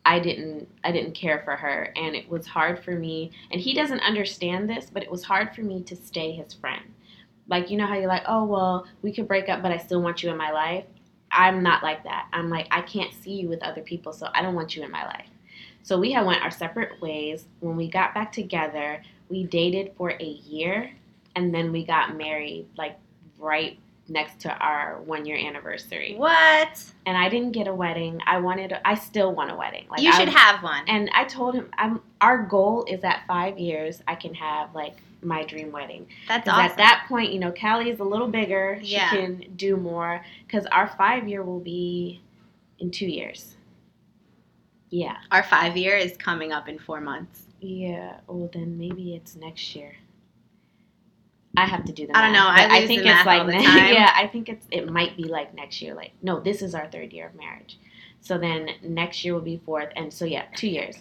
I 0.05 0.19
didn't 0.19 0.69
I 0.85 0.93
didn't 0.93 1.15
care 1.15 1.43
for 1.45 1.55
her, 1.57 1.93
and 1.97 2.15
it 2.15 2.29
was 2.29 2.47
hard 2.47 2.83
for 2.83 2.93
me. 2.93 3.31
And 3.51 3.61
he 3.61 3.75
doesn't 3.75 4.01
understand 4.01 4.69
this, 4.69 4.89
but 4.93 5.03
it 5.03 5.11
was 5.11 5.25
hard 5.25 5.55
for 5.55 5.63
me 5.63 5.83
to 5.85 5.97
stay 5.97 6.33
his 6.33 6.53
friend. 6.55 6.83
Like 7.49 7.71
you 7.71 7.77
know 7.77 7.87
how 7.87 7.95
you're 7.95 8.09
like, 8.09 8.25
oh 8.27 8.45
well, 8.45 8.87
we 9.03 9.13
could 9.13 9.29
break 9.29 9.49
up, 9.49 9.63
but 9.63 9.73
I 9.73 9.79
still 9.79 10.03
want 10.03 10.23
you 10.23 10.31
in 10.31 10.37
my 10.37 10.51
life. 10.51 10.85
I'm 11.31 11.63
not 11.63 11.83
like 11.83 12.05
that. 12.05 12.29
I'm 12.33 12.51
like 12.51 12.67
I 12.71 12.83
can't 12.83 13.13
see 13.13 13.33
you 13.33 13.49
with 13.49 13.63
other 13.63 13.83
people, 13.83 14.13
so 14.13 14.29
I 14.35 14.43
don't 14.43 14.55
want 14.55 14.75
you 14.75 14.83
in 14.83 14.91
my 14.91 15.05
life. 15.05 15.29
So 15.85 15.99
we 15.99 16.13
had 16.13 16.27
went 16.27 16.43
our 16.43 16.51
separate 16.51 17.01
ways. 17.01 17.47
When 17.61 17.77
we 17.77 17.89
got 17.89 18.15
back 18.15 18.33
together, 18.33 19.03
we 19.29 19.45
dated 19.45 19.93
for 19.97 20.11
a 20.11 20.25
year, 20.25 20.93
and 21.37 21.55
then 21.55 21.73
we 21.73 21.85
got 21.85 22.17
married 22.17 22.67
like 22.77 22.99
right 23.39 23.79
next 24.13 24.41
to 24.41 24.55
our 24.59 25.01
one 25.05 25.25
year 25.27 25.37
anniversary. 25.37 26.15
what? 26.17 26.85
And 27.07 27.17
I 27.17 27.29
didn't 27.29 27.53
get 27.53 27.67
a 27.67 27.75
wedding. 27.75 28.21
I 28.27 28.39
wanted. 28.39 28.73
I 28.85 28.95
still 28.95 29.33
want 29.35 29.51
a 29.51 29.55
wedding. 29.57 29.87
Like 29.91 30.01
you 30.01 30.11
I- 30.11 30.19
should 30.19 30.29
have 30.29 30.63
one. 30.63 30.85
and 30.87 31.11
I 31.15 31.25
told 31.25 31.55
him, 31.55 31.71
I'm, 31.79 32.01
our 32.21 32.39
goal 32.45 32.85
is 32.89 33.01
that 33.01 33.25
five 33.27 33.59
years, 33.59 34.03
I 34.07 34.15
can 34.15 34.35
have 34.35 34.75
like 34.75 34.97
my 35.23 35.45
dream 35.45 35.73
wedding. 35.73 36.07
That's 36.29 36.49
awesome. 36.49 36.65
at 36.65 36.77
that 36.77 37.07
point, 37.09 37.33
you 37.33 37.39
know, 37.41 37.53
Callie 37.53 37.91
is 37.91 38.01
a 38.01 38.05
little 38.05 38.29
bigger. 38.29 38.79
She 38.83 38.95
Yeah. 38.95 39.09
can 39.11 39.47
do 39.57 39.77
more. 39.77 40.25
Because 40.47 40.67
our 40.67 40.89
five 40.99 41.29
year 41.29 41.43
will 41.43 41.61
be 41.61 42.21
in 42.81 42.91
two 42.91 43.07
years. 43.07 43.57
Yeah. 44.91 45.17
Our 45.31 45.43
five 45.43 45.77
year 45.77 45.97
is 45.97 46.17
coming 46.17 46.53
up 46.53 46.69
in 46.69 46.79
four 46.79 47.01
months. 47.01 47.47
Yeah. 47.61 48.19
Well, 48.27 48.51
then 48.53 48.77
maybe 48.77 49.15
it's 49.15 49.37
next 49.37 49.75
year. 49.77 49.95
I 51.57 51.67
have 51.67 51.85
to 51.85 51.93
do 51.93 52.07
that. 52.07 52.17
I 52.17 52.23
don't 52.23 52.33
know. 52.33 52.47
I 52.47 52.69
but 52.69 52.79
lose 52.81 52.89
think 52.89 53.03
it's 53.05 53.27
like 53.27 53.41
all 53.41 53.47
the 53.47 53.53
ne- 53.53 53.63
yeah. 53.93 54.13
I 54.15 54.27
think 54.27 54.49
it's 54.49 54.67
it 54.71 54.89
might 54.91 55.17
be 55.17 55.25
like 55.25 55.55
next 55.55 55.83
year. 55.83 55.95
Like 55.95 56.13
no, 56.23 56.41
this 56.41 56.63
is 56.63 56.75
our 56.75 56.87
third 56.91 57.13
year 57.13 57.27
of 57.27 57.35
marriage. 57.35 57.79
So 58.21 58.39
then 58.39 58.71
next 58.83 59.25
year 59.25 59.35
will 59.35 59.41
be 59.43 59.61
fourth, 59.67 59.89
and 59.97 60.13
so 60.13 60.25
yeah, 60.25 60.45
two 60.57 60.69
years. 60.69 60.97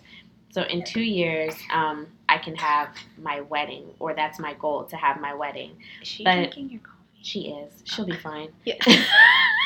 So 0.49 0.63
in 0.63 0.83
two 0.83 1.01
years, 1.03 1.53
um, 1.71 2.07
I 2.27 2.37
can 2.37 2.55
have 2.57 2.89
my 3.17 3.39
wedding, 3.41 3.85
or 3.99 4.13
that's 4.13 4.37
my 4.39 4.53
goal 4.55 4.83
to 4.85 4.97
have 4.97 5.21
my 5.21 5.33
wedding. 5.33 5.71
Is 6.01 6.07
she 6.09 6.23
But- 6.25 6.35
drinking 6.35 6.71
your 6.71 6.81
coffee? 6.81 6.97
She 7.23 7.49
is. 7.49 7.71
She'll 7.85 8.05
be 8.07 8.17
fine. 8.17 8.49
Yeah. 8.65 8.75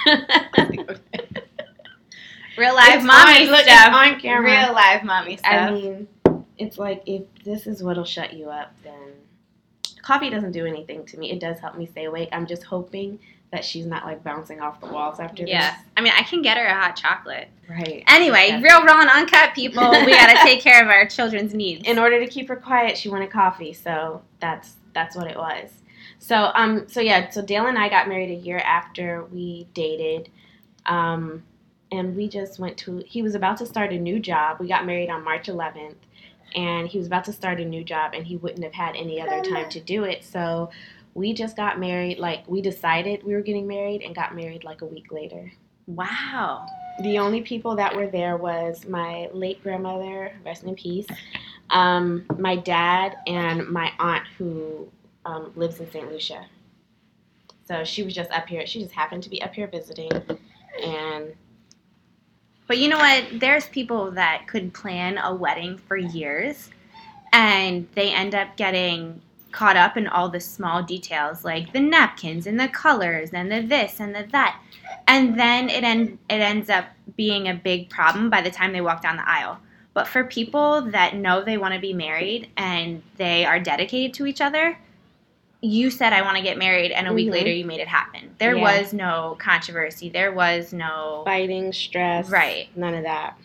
Real 2.57 2.73
life 2.75 2.95
It's 2.95 3.03
mommy 3.03 3.45
on- 3.45 3.51
look, 3.51 3.61
stuff. 3.63 3.93
on 3.93 4.19
camera. 4.19 4.51
Real 4.65 4.73
life 4.73 5.03
mommy 5.03 5.37
stuff. 5.37 5.51
I 5.51 5.71
mean, 5.71 6.07
it's 6.57 6.77
like 6.77 7.03
if 7.05 7.23
this 7.43 7.67
is 7.67 7.83
what'll 7.83 8.05
shut 8.05 8.33
you 8.33 8.49
up, 8.49 8.73
then 8.83 9.13
coffee 10.05 10.29
doesn't 10.29 10.51
do 10.51 10.65
anything 10.65 11.03
to 11.07 11.17
me. 11.17 11.31
It 11.31 11.39
does 11.39 11.59
help 11.59 11.75
me 11.77 11.85
stay 11.87 12.05
awake. 12.05 12.29
I'm 12.31 12.45
just 12.45 12.63
hoping 12.63 13.19
that 13.51 13.63
she's 13.65 13.85
not 13.85 14.05
like 14.05 14.23
bouncing 14.23 14.59
off 14.59 14.79
the 14.81 14.87
walls 14.87 15.19
after 15.19 15.43
this. 15.43 15.49
yeah. 15.51 15.77
I 15.97 16.01
mean, 16.01 16.13
I 16.17 16.23
can 16.23 16.41
get 16.41 16.57
her 16.57 16.65
a 16.65 16.73
hot 16.73 16.95
chocolate. 16.95 17.47
Right. 17.69 18.03
Anyway, 18.07 18.45
Exactly. 18.49 18.69
real, 18.69 18.83
raw, 18.85 19.01
and 19.01 19.09
uncut 19.09 19.53
people, 19.55 19.89
we 19.91 20.11
gotta 20.11 20.37
take 20.43 20.61
care 20.61 20.81
of 20.83 20.89
our 20.89 21.07
children's 21.07 21.53
needs. 21.53 21.87
In 21.87 21.97
order 21.97 22.19
to 22.19 22.27
keep 22.27 22.47
her 22.49 22.55
quiet, 22.55 22.97
she 22.97 23.09
wanted 23.09 23.31
coffee, 23.31 23.73
so 23.73 24.21
that's 24.39 24.73
that's 24.93 25.15
what 25.15 25.27
it 25.27 25.37
was. 25.37 25.69
So 26.19 26.51
um 26.55 26.87
so 26.87 27.01
yeah, 27.01 27.29
so 27.29 27.41
Dale 27.41 27.67
and 27.67 27.77
I 27.77 27.89
got 27.89 28.07
married 28.07 28.29
a 28.31 28.35
year 28.41 28.59
after 28.59 29.25
we 29.25 29.67
dated. 29.73 30.29
Um 30.85 31.43
and 31.91 32.15
we 32.15 32.27
just 32.27 32.59
went 32.59 32.77
to 32.79 33.03
he 33.05 33.21
was 33.21 33.35
about 33.35 33.57
to 33.57 33.65
start 33.65 33.91
a 33.93 33.97
new 33.97 34.19
job. 34.19 34.57
We 34.59 34.67
got 34.67 34.85
married 34.85 35.09
on 35.09 35.23
March 35.23 35.47
11th 35.47 35.95
and 36.53 36.87
he 36.87 36.97
was 36.97 37.07
about 37.07 37.25
to 37.25 37.33
start 37.33 37.59
a 37.59 37.65
new 37.65 37.83
job 37.83 38.13
and 38.13 38.25
he 38.25 38.37
wouldn't 38.37 38.63
have 38.63 38.73
had 38.73 38.95
any 38.95 39.21
other 39.21 39.41
time 39.41 39.69
to 39.69 39.79
do 39.79 40.03
it. 40.03 40.23
So 40.23 40.69
we 41.13 41.33
just 41.33 41.55
got 41.55 41.79
married 41.79 42.19
like 42.19 42.47
we 42.47 42.61
decided 42.61 43.23
we 43.23 43.33
were 43.33 43.41
getting 43.41 43.67
married 43.67 44.01
and 44.01 44.13
got 44.13 44.35
married 44.35 44.63
like 44.63 44.81
a 44.81 44.85
week 44.85 45.11
later. 45.11 45.51
wow. 45.87 46.65
The 47.01 47.19
only 47.19 47.41
people 47.41 47.75
that 47.75 47.93
were 47.93 48.07
there 48.07 48.37
was 48.37 48.85
my 48.87 49.27
late 49.33 49.61
grandmother, 49.61 50.31
rest 50.45 50.63
in 50.63 50.75
peace, 50.75 51.07
um, 51.69 52.25
my 52.37 52.55
dad, 52.55 53.17
and 53.27 53.67
my 53.67 53.91
aunt 53.99 54.25
who 54.37 54.89
um, 55.25 55.51
lives 55.55 55.79
in 55.81 55.91
St. 55.91 56.09
Lucia. 56.09 56.45
So 57.67 57.83
she 57.83 58.03
was 58.03 58.13
just 58.13 58.31
up 58.31 58.47
here. 58.47 58.65
She 58.65 58.79
just 58.81 58.93
happened 58.93 59.23
to 59.23 59.29
be 59.29 59.41
up 59.41 59.53
here 59.53 59.67
visiting, 59.67 60.11
and 60.83 61.33
But 62.67 62.79
you 62.79 62.87
know 62.87 62.97
what? 62.97 63.39
There's 63.39 63.67
people 63.67 64.11
that 64.11 64.47
could 64.47 64.73
plan 64.73 65.17
a 65.17 65.33
wedding 65.33 65.77
for 65.77 65.97
years 65.97 66.69
and 67.31 67.87
they 67.93 68.11
end 68.11 68.33
up 68.33 68.57
getting 68.57 69.21
caught 69.51 69.77
up 69.77 69.95
in 69.95 70.07
all 70.07 70.27
the 70.27 70.39
small 70.39 70.83
details 70.83 71.45
like 71.45 71.71
the 71.71 71.79
napkins 71.79 72.45
and 72.45 72.59
the 72.59 72.67
colors 72.67 73.29
and 73.31 73.51
the 73.51 73.61
this 73.61 73.99
and 73.99 74.13
the 74.13 74.27
that. 74.31 74.59
And 75.07 75.39
then 75.39 75.69
it 75.69 75.83
end, 75.83 76.17
it 76.29 76.41
ends 76.41 76.69
up 76.69 76.85
being 77.15 77.47
a 77.47 77.53
big 77.53 77.89
problem 77.89 78.29
by 78.29 78.41
the 78.41 78.51
time 78.51 78.73
they 78.73 78.81
walk 78.81 79.01
down 79.01 79.15
the 79.15 79.29
aisle. 79.29 79.59
But 79.93 80.07
for 80.07 80.25
people 80.25 80.81
that 80.91 81.15
know 81.15 81.41
they 81.41 81.57
want 81.57 81.73
to 81.73 81.79
be 81.79 81.93
married 81.93 82.49
and 82.57 83.01
they 83.15 83.45
are 83.45 83.59
dedicated 83.59 84.13
to 84.15 84.25
each 84.25 84.41
other, 84.41 84.77
you 85.65 85.89
said 85.89 86.13
I 86.13 86.21
want 86.21 86.37
to 86.37 86.43
get 86.43 86.57
married 86.57 86.91
and 86.91 87.07
a 87.07 87.13
week 87.13 87.29
Mhm. 87.29 87.33
later 87.33 87.51
you 87.51 87.65
made 87.65 87.79
it 87.79 87.87
happen. 87.87 88.35
There 88.37 88.55
Yeah. 88.55 88.61
was 88.79 88.93
no 88.93 89.35
controversy. 89.39 90.09
There 90.09 90.31
was 90.31 90.73
no 90.73 91.21
fighting, 91.25 91.73
stress, 91.73 92.29
Right. 92.29 92.67
None 92.75 92.93
of 92.93 93.03
that. 93.03 93.35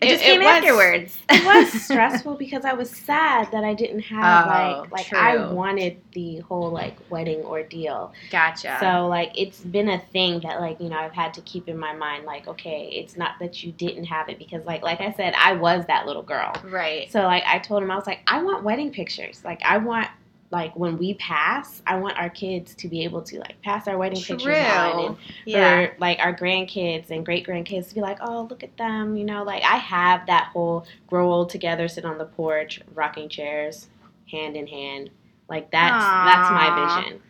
It, 0.00 0.06
It- 0.06 0.10
just 0.14 0.22
it 0.24 0.26
came 0.26 0.38
was- 0.40 0.48
afterwards. 0.48 1.18
It 1.30 1.44
was 1.44 1.84
stressful 1.84 2.34
because 2.34 2.64
I 2.64 2.72
was 2.72 2.90
sad 2.90 3.52
that 3.52 3.62
I 3.62 3.72
didn't 3.74 4.00
have 4.00 4.46
Oh, 4.46 4.80
like 4.80 4.90
like 4.90 5.12
I 5.14 5.36
wanted 5.52 6.00
the 6.12 6.38
whole 6.40 6.70
like 6.70 6.96
wedding 7.08 7.42
ordeal. 7.44 8.12
Gotcha. 8.30 8.78
So 8.80 9.06
like 9.06 9.30
it's 9.38 9.60
been 9.60 9.88
a 9.88 9.98
thing 10.00 10.40
that 10.40 10.60
like 10.60 10.80
you 10.80 10.88
know 10.88 10.96
I've 10.98 11.12
had 11.12 11.32
to 11.34 11.40
keep 11.42 11.68
in 11.68 11.78
my 11.78 11.92
mind 11.92 12.24
like 12.24 12.48
okay 12.48 12.88
it's 12.92 13.16
not 13.16 13.38
that 13.38 13.62
you 13.62 13.70
didn't 13.70 14.04
have 14.06 14.28
it 14.28 14.38
because 14.40 14.64
like 14.66 14.82
like 14.82 15.00
I 15.00 15.12
said 15.12 15.34
I 15.38 15.52
was 15.52 15.86
that 15.86 16.04
little 16.06 16.22
girl. 16.22 16.52
right. 16.64 17.10
So 17.12 17.22
like 17.22 17.44
I 17.46 17.58
told 17.60 17.82
him 17.84 17.90
I 17.92 17.94
was 17.96 18.06
like 18.08 18.20
I 18.26 18.42
want 18.42 18.64
wedding 18.64 18.90
pictures. 18.90 19.42
Like 19.44 19.62
I 19.64 19.78
want 19.78 20.08
like 20.52 20.76
when 20.76 20.98
we 20.98 21.14
pass 21.14 21.82
I 21.86 21.96
want 21.96 22.16
our 22.18 22.28
kids 22.30 22.74
to 22.76 22.88
be 22.88 23.02
able 23.02 23.22
to 23.22 23.38
like 23.40 23.60
pass 23.62 23.88
our 23.88 23.96
wedding 23.98 24.20
pictures 24.22 24.46
on 24.94 25.04
and 25.06 25.16
Yeah. 25.46 25.86
for 25.86 25.96
like 25.98 26.18
our 26.20 26.32
grandkids 26.36 27.10
and 27.10 27.24
great 27.24 27.44
grandkids 27.46 27.88
to 27.88 27.94
be 27.94 28.02
like, 28.02 28.18
oh, 28.20 28.46
look 28.48 28.62
at 28.62 28.76
them, 28.76 29.16
you 29.16 29.24
know, 29.24 29.42
like 29.42 29.62
I 29.64 29.76
have 29.76 30.26
that 30.26 30.50
whole 30.52 30.86
grow 31.08 31.32
old 31.32 31.50
together, 31.50 31.88
sit 31.88 32.04
on 32.04 32.18
the 32.18 32.26
porch, 32.26 32.80
rocking 32.94 33.28
chairs, 33.28 33.88
hand 34.30 34.56
in 34.56 34.66
hand, 34.66 35.10
like 35.48 35.70
that's 35.72 36.04
that's 36.04 36.50
my 36.50 36.70
vision. 37.04 37.20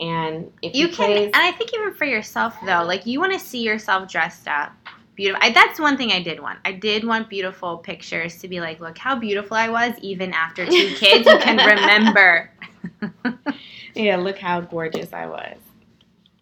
And 0.00 0.52
if 0.62 0.74
You 0.74 0.88
can, 0.88 0.94
plays, 0.96 1.26
and 1.26 1.36
I 1.36 1.52
think 1.52 1.72
even 1.74 1.94
for 1.94 2.06
yourself 2.06 2.56
though, 2.66 2.82
like 2.82 3.06
you 3.06 3.20
want 3.20 3.32
to 3.34 3.38
see 3.38 3.62
yourself 3.62 4.10
dressed 4.10 4.48
up, 4.48 4.72
beautiful. 5.14 5.42
I, 5.42 5.50
that's 5.50 5.78
one 5.78 5.96
thing 5.96 6.12
I 6.12 6.22
did 6.22 6.40
want. 6.40 6.58
I 6.64 6.72
did 6.72 7.04
want 7.04 7.28
beautiful 7.28 7.78
pictures 7.78 8.38
to 8.38 8.48
be 8.48 8.60
like, 8.60 8.80
look 8.80 8.98
how 8.98 9.16
beautiful 9.16 9.56
I 9.56 9.68
was, 9.68 9.94
even 10.00 10.32
after 10.32 10.66
two 10.66 10.94
kids. 10.96 11.26
You 11.26 11.38
can 11.38 11.56
remember. 11.56 12.50
yeah, 13.94 14.16
look 14.16 14.38
how 14.38 14.60
gorgeous 14.60 15.12
I 15.12 15.26
was. 15.26 15.56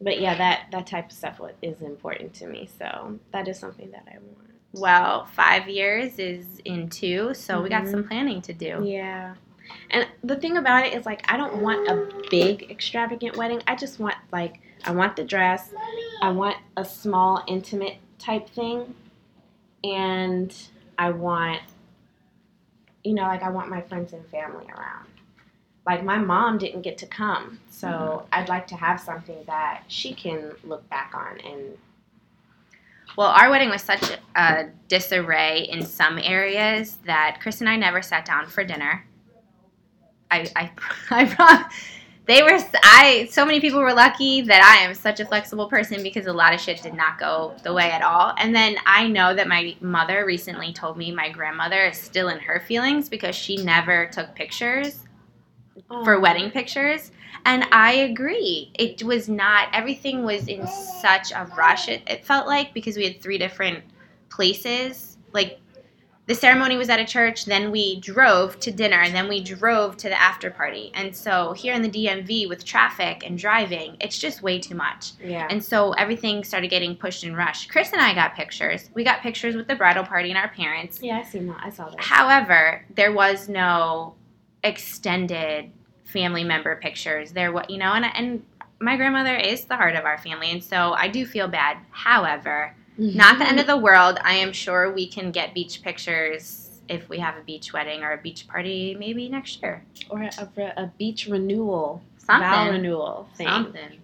But 0.00 0.20
yeah, 0.20 0.34
that 0.36 0.68
that 0.72 0.86
type 0.86 1.06
of 1.06 1.12
stuff 1.12 1.40
is 1.60 1.82
important 1.82 2.32
to 2.34 2.46
me. 2.46 2.68
So 2.78 3.18
that 3.32 3.48
is 3.48 3.58
something 3.58 3.90
that 3.90 4.04
I 4.08 4.18
want. 4.18 4.50
Well, 4.72 5.26
five 5.26 5.68
years 5.68 6.18
is 6.18 6.46
in 6.64 6.88
two, 6.88 7.34
so 7.34 7.60
we 7.60 7.68
got 7.68 7.86
some 7.86 8.00
mm-hmm. 8.00 8.08
planning 8.08 8.42
to 8.42 8.52
do. 8.52 8.82
Yeah. 8.84 9.34
And 9.90 10.06
the 10.24 10.36
thing 10.36 10.56
about 10.56 10.86
it 10.86 10.94
is 10.94 11.06
like 11.06 11.22
I 11.30 11.36
don't 11.36 11.60
want 11.60 11.88
a 11.88 12.28
big 12.30 12.70
extravagant 12.70 13.36
wedding. 13.36 13.62
I 13.66 13.74
just 13.74 13.98
want 13.98 14.16
like 14.32 14.60
I 14.84 14.92
want 14.92 15.16
the 15.16 15.24
dress. 15.24 15.70
I 16.22 16.30
want 16.30 16.56
a 16.76 16.84
small 16.84 17.44
intimate 17.46 17.96
type 18.20 18.48
thing. 18.50 18.94
And 19.82 20.54
I 20.98 21.10
want 21.10 21.62
you 23.04 23.14
know, 23.14 23.22
like 23.22 23.42
I 23.42 23.50
want 23.50 23.68
my 23.68 23.80
friends 23.80 24.12
and 24.12 24.24
family 24.26 24.66
around. 24.66 25.06
Like 25.86 26.04
my 26.04 26.18
mom 26.18 26.58
didn't 26.58 26.82
get 26.82 26.98
to 26.98 27.06
come. 27.06 27.58
So 27.70 27.88
mm-hmm. 27.88 28.26
I'd 28.32 28.48
like 28.48 28.66
to 28.68 28.76
have 28.76 29.00
something 29.00 29.38
that 29.46 29.84
she 29.88 30.14
can 30.14 30.52
look 30.64 30.88
back 30.90 31.12
on 31.14 31.40
and 31.40 31.78
Well, 33.16 33.28
our 33.28 33.50
wedding 33.50 33.70
was 33.70 33.82
such 33.82 34.02
a 34.36 34.66
disarray 34.88 35.66
in 35.70 35.84
some 35.84 36.18
areas 36.18 36.98
that 37.06 37.38
Chris 37.40 37.60
and 37.60 37.68
I 37.68 37.76
never 37.76 38.02
sat 38.02 38.24
down 38.24 38.46
for 38.46 38.62
dinner. 38.64 39.06
I, 40.30 40.46
I, 40.54 40.70
I 41.10 41.34
brought, 41.34 41.72
they 42.30 42.44
were, 42.44 42.60
I, 42.84 43.28
so 43.28 43.44
many 43.44 43.58
people 43.60 43.80
were 43.80 43.92
lucky 43.92 44.40
that 44.42 44.62
I 44.62 44.84
am 44.84 44.94
such 44.94 45.18
a 45.18 45.24
flexible 45.24 45.66
person 45.66 46.00
because 46.00 46.26
a 46.26 46.32
lot 46.32 46.54
of 46.54 46.60
shit 46.60 46.80
did 46.80 46.94
not 46.94 47.18
go 47.18 47.56
the 47.64 47.72
way 47.72 47.90
at 47.90 48.02
all. 48.02 48.34
And 48.38 48.54
then 48.54 48.76
I 48.86 49.08
know 49.08 49.34
that 49.34 49.48
my 49.48 49.74
mother 49.80 50.24
recently 50.24 50.72
told 50.72 50.96
me 50.96 51.10
my 51.10 51.28
grandmother 51.30 51.86
is 51.86 51.98
still 51.98 52.28
in 52.28 52.38
her 52.38 52.60
feelings 52.60 53.08
because 53.08 53.34
she 53.34 53.56
never 53.56 54.06
took 54.12 54.32
pictures 54.36 55.08
for 56.04 56.14
oh. 56.14 56.20
wedding 56.20 56.52
pictures. 56.52 57.10
And 57.46 57.64
I 57.72 57.94
agree. 57.94 58.70
It 58.78 59.02
was 59.02 59.28
not, 59.28 59.68
everything 59.72 60.22
was 60.22 60.46
in 60.46 60.68
such 60.68 61.32
a 61.32 61.50
rush, 61.58 61.88
it, 61.88 62.02
it 62.06 62.24
felt 62.24 62.46
like, 62.46 62.72
because 62.72 62.96
we 62.96 63.02
had 63.02 63.20
three 63.20 63.38
different 63.38 63.82
places. 64.28 65.16
Like, 65.32 65.58
the 66.30 66.36
ceremony 66.36 66.76
was 66.76 66.88
at 66.88 67.00
a 67.00 67.04
church, 67.04 67.44
then 67.44 67.72
we 67.72 67.98
drove 67.98 68.60
to 68.60 68.70
dinner, 68.70 69.00
and 69.00 69.12
then 69.12 69.26
we 69.26 69.42
drove 69.42 69.96
to 69.96 70.08
the 70.08 70.14
after 70.14 70.48
party. 70.48 70.92
And 70.94 71.14
so, 71.14 71.54
here 71.54 71.74
in 71.74 71.82
the 71.82 71.88
DMV 71.88 72.48
with 72.48 72.64
traffic 72.64 73.24
and 73.26 73.36
driving, 73.36 73.96
it's 74.00 74.16
just 74.16 74.40
way 74.40 74.60
too 74.60 74.76
much. 74.76 75.10
Yeah. 75.20 75.48
And 75.50 75.60
so, 75.62 75.90
everything 75.94 76.44
started 76.44 76.68
getting 76.68 76.94
pushed 76.94 77.24
and 77.24 77.36
rushed. 77.36 77.68
Chris 77.68 77.92
and 77.92 78.00
I 78.00 78.14
got 78.14 78.36
pictures. 78.36 78.90
We 78.94 79.02
got 79.02 79.22
pictures 79.22 79.56
with 79.56 79.66
the 79.66 79.74
bridal 79.74 80.04
party 80.04 80.28
and 80.28 80.38
our 80.38 80.46
parents. 80.46 81.02
yeah, 81.02 81.18
I 81.18 81.24
seen 81.24 81.48
that. 81.48 81.62
I 81.64 81.70
saw 81.70 81.90
that. 81.90 82.00
However, 82.00 82.84
there 82.94 83.12
was 83.12 83.48
no 83.48 84.14
extended 84.62 85.72
family 86.04 86.44
member 86.44 86.76
pictures. 86.76 87.32
There, 87.32 87.50
what 87.50 87.70
you 87.70 87.78
know, 87.78 87.92
and 87.92 88.04
and 88.04 88.44
my 88.80 88.96
grandmother 88.96 89.34
is 89.34 89.64
the 89.64 89.74
heart 89.74 89.96
of 89.96 90.04
our 90.04 90.18
family, 90.18 90.52
and 90.52 90.62
so 90.62 90.92
I 90.92 91.08
do 91.08 91.26
feel 91.26 91.48
bad. 91.48 91.78
However, 91.90 92.76
not 93.00 93.38
the 93.38 93.44
end 93.44 93.58
mm-hmm. 93.58 93.60
of 93.60 93.66
the 93.66 93.76
world. 93.76 94.18
I 94.22 94.34
am 94.34 94.52
sure 94.52 94.92
we 94.92 95.08
can 95.08 95.30
get 95.30 95.54
beach 95.54 95.82
pictures 95.82 96.80
if 96.88 97.08
we 97.08 97.18
have 97.18 97.36
a 97.36 97.42
beach 97.42 97.72
wedding 97.72 98.02
or 98.02 98.12
a 98.12 98.18
beach 98.18 98.46
party, 98.46 98.96
maybe 98.98 99.28
next 99.28 99.62
year. 99.62 99.84
or 100.10 100.22
a, 100.22 100.30
a, 100.38 100.72
a 100.76 100.92
beach 100.98 101.26
renewal, 101.26 102.02
vow 102.26 102.40
Something. 102.40 102.72
renewal 102.72 103.28
thing. 103.36 103.46
Something. 103.46 104.00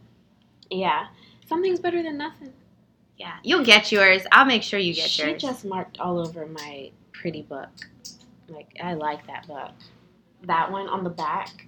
Yeah, 0.70 1.08
something's 1.46 1.80
better 1.80 2.02
than 2.02 2.16
nothing. 2.16 2.52
Yeah, 3.18 3.36
you'll 3.42 3.64
get 3.64 3.92
yours. 3.92 4.22
I'll 4.32 4.44
make 4.44 4.62
sure 4.62 4.78
you 4.78 4.94
get 4.94 5.10
she 5.10 5.22
yours. 5.22 5.40
She 5.40 5.46
just 5.46 5.64
marked 5.64 5.98
all 5.98 6.18
over 6.18 6.46
my 6.46 6.90
pretty 7.12 7.42
book. 7.42 7.70
Like 8.48 8.76
I 8.82 8.94
like 8.94 9.26
that 9.26 9.46
book. 9.46 9.72
That 10.42 10.70
one 10.70 10.88
on 10.88 11.04
the 11.04 11.10
back. 11.10 11.66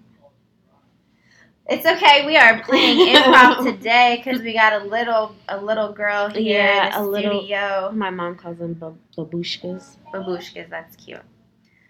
It's 1.68 1.84
okay. 1.84 2.24
We 2.24 2.36
are 2.36 2.62
playing 2.62 3.14
improv 3.14 3.64
today 3.64 4.22
because 4.24 4.40
we 4.40 4.54
got 4.54 4.72
a 4.80 4.84
little 4.86 5.34
a 5.48 5.60
little 5.62 5.92
girl 5.92 6.30
here 6.30 6.40
Yeah, 6.58 6.86
in 6.86 6.92
the 6.92 6.98
a 7.00 7.02
little- 7.06 7.40
studio. 7.40 7.90
My 7.94 8.10
mom 8.10 8.36
calls 8.36 8.58
them 8.58 8.72
bab- 8.74 8.96
babushkas. 9.16 9.96
Babushkas, 10.12 10.70
that's 10.70 10.96
cute. 10.96 11.20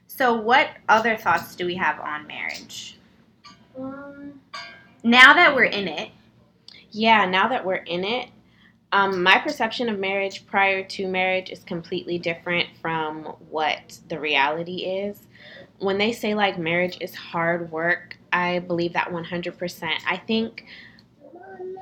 So, 0.08 0.34
what 0.34 0.70
other 0.88 1.16
thoughts 1.16 1.54
do 1.54 1.64
we 1.66 1.76
have 1.76 2.00
on 2.00 2.26
marriage? 2.26 2.98
Um, 3.78 4.40
Now 5.04 5.34
that 5.34 5.54
we're 5.54 5.64
in 5.64 5.86
it, 5.86 6.10
yeah, 6.90 7.24
now 7.26 7.46
that 7.48 7.64
we're 7.64 7.74
in 7.76 8.02
it, 8.02 8.30
um, 8.90 9.22
my 9.22 9.38
perception 9.38 9.88
of 9.88 9.98
marriage 10.00 10.44
prior 10.46 10.82
to 10.82 11.06
marriage 11.06 11.50
is 11.50 11.62
completely 11.62 12.18
different 12.18 12.68
from 12.82 13.24
what 13.50 13.98
the 14.08 14.18
reality 14.18 14.78
is. 14.86 15.20
When 15.78 15.98
they 15.98 16.10
say 16.12 16.34
like 16.34 16.58
marriage 16.58 16.96
is 17.00 17.14
hard 17.14 17.70
work, 17.70 18.16
I 18.38 18.60
believe 18.60 18.92
that 18.92 19.08
100%. 19.10 19.90
I 20.06 20.16
think 20.16 20.64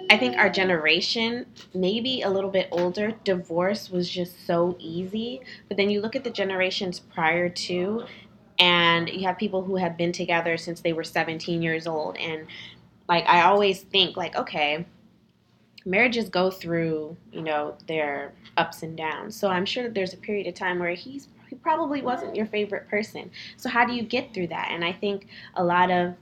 I 0.08 0.16
think 0.16 0.36
our 0.36 0.48
generation, 0.48 1.46
maybe 1.74 2.22
a 2.22 2.30
little 2.30 2.50
bit 2.50 2.68
older, 2.70 3.12
divorce 3.24 3.90
was 3.90 4.08
just 4.08 4.46
so 4.46 4.76
easy. 4.78 5.40
But 5.68 5.76
then 5.76 5.90
you 5.90 6.00
look 6.00 6.14
at 6.14 6.22
the 6.22 6.30
generations 6.30 7.00
prior 7.00 7.48
to, 7.48 8.04
and 8.58 9.08
you 9.08 9.26
have 9.26 9.36
people 9.36 9.64
who 9.64 9.76
have 9.76 9.96
been 9.96 10.12
together 10.12 10.56
since 10.56 10.80
they 10.80 10.92
were 10.92 11.02
17 11.02 11.60
years 11.60 11.86
old. 11.88 12.16
And 12.18 12.46
like, 13.08 13.26
I 13.26 13.42
always 13.42 13.82
think, 13.82 14.16
like, 14.16 14.36
okay, 14.36 14.86
marriages 15.84 16.28
go 16.28 16.50
through, 16.50 17.16
you 17.32 17.42
know, 17.42 17.76
their 17.88 18.32
ups 18.56 18.82
and 18.82 18.96
downs. 18.96 19.34
So 19.34 19.48
I'm 19.48 19.66
sure 19.66 19.82
that 19.84 19.94
there's 19.94 20.14
a 20.14 20.18
period 20.18 20.46
of 20.46 20.54
time 20.54 20.78
where 20.78 20.94
he's 20.94 21.28
he 21.48 21.54
probably 21.56 22.02
wasn't 22.02 22.34
your 22.34 22.46
favorite 22.46 22.88
person. 22.88 23.30
So 23.56 23.68
how 23.68 23.86
do 23.86 23.94
you 23.94 24.02
get 24.02 24.34
through 24.34 24.48
that? 24.48 24.70
And 24.72 24.84
I 24.84 24.92
think 24.92 25.28
a 25.54 25.62
lot 25.62 25.90
of 25.90 26.14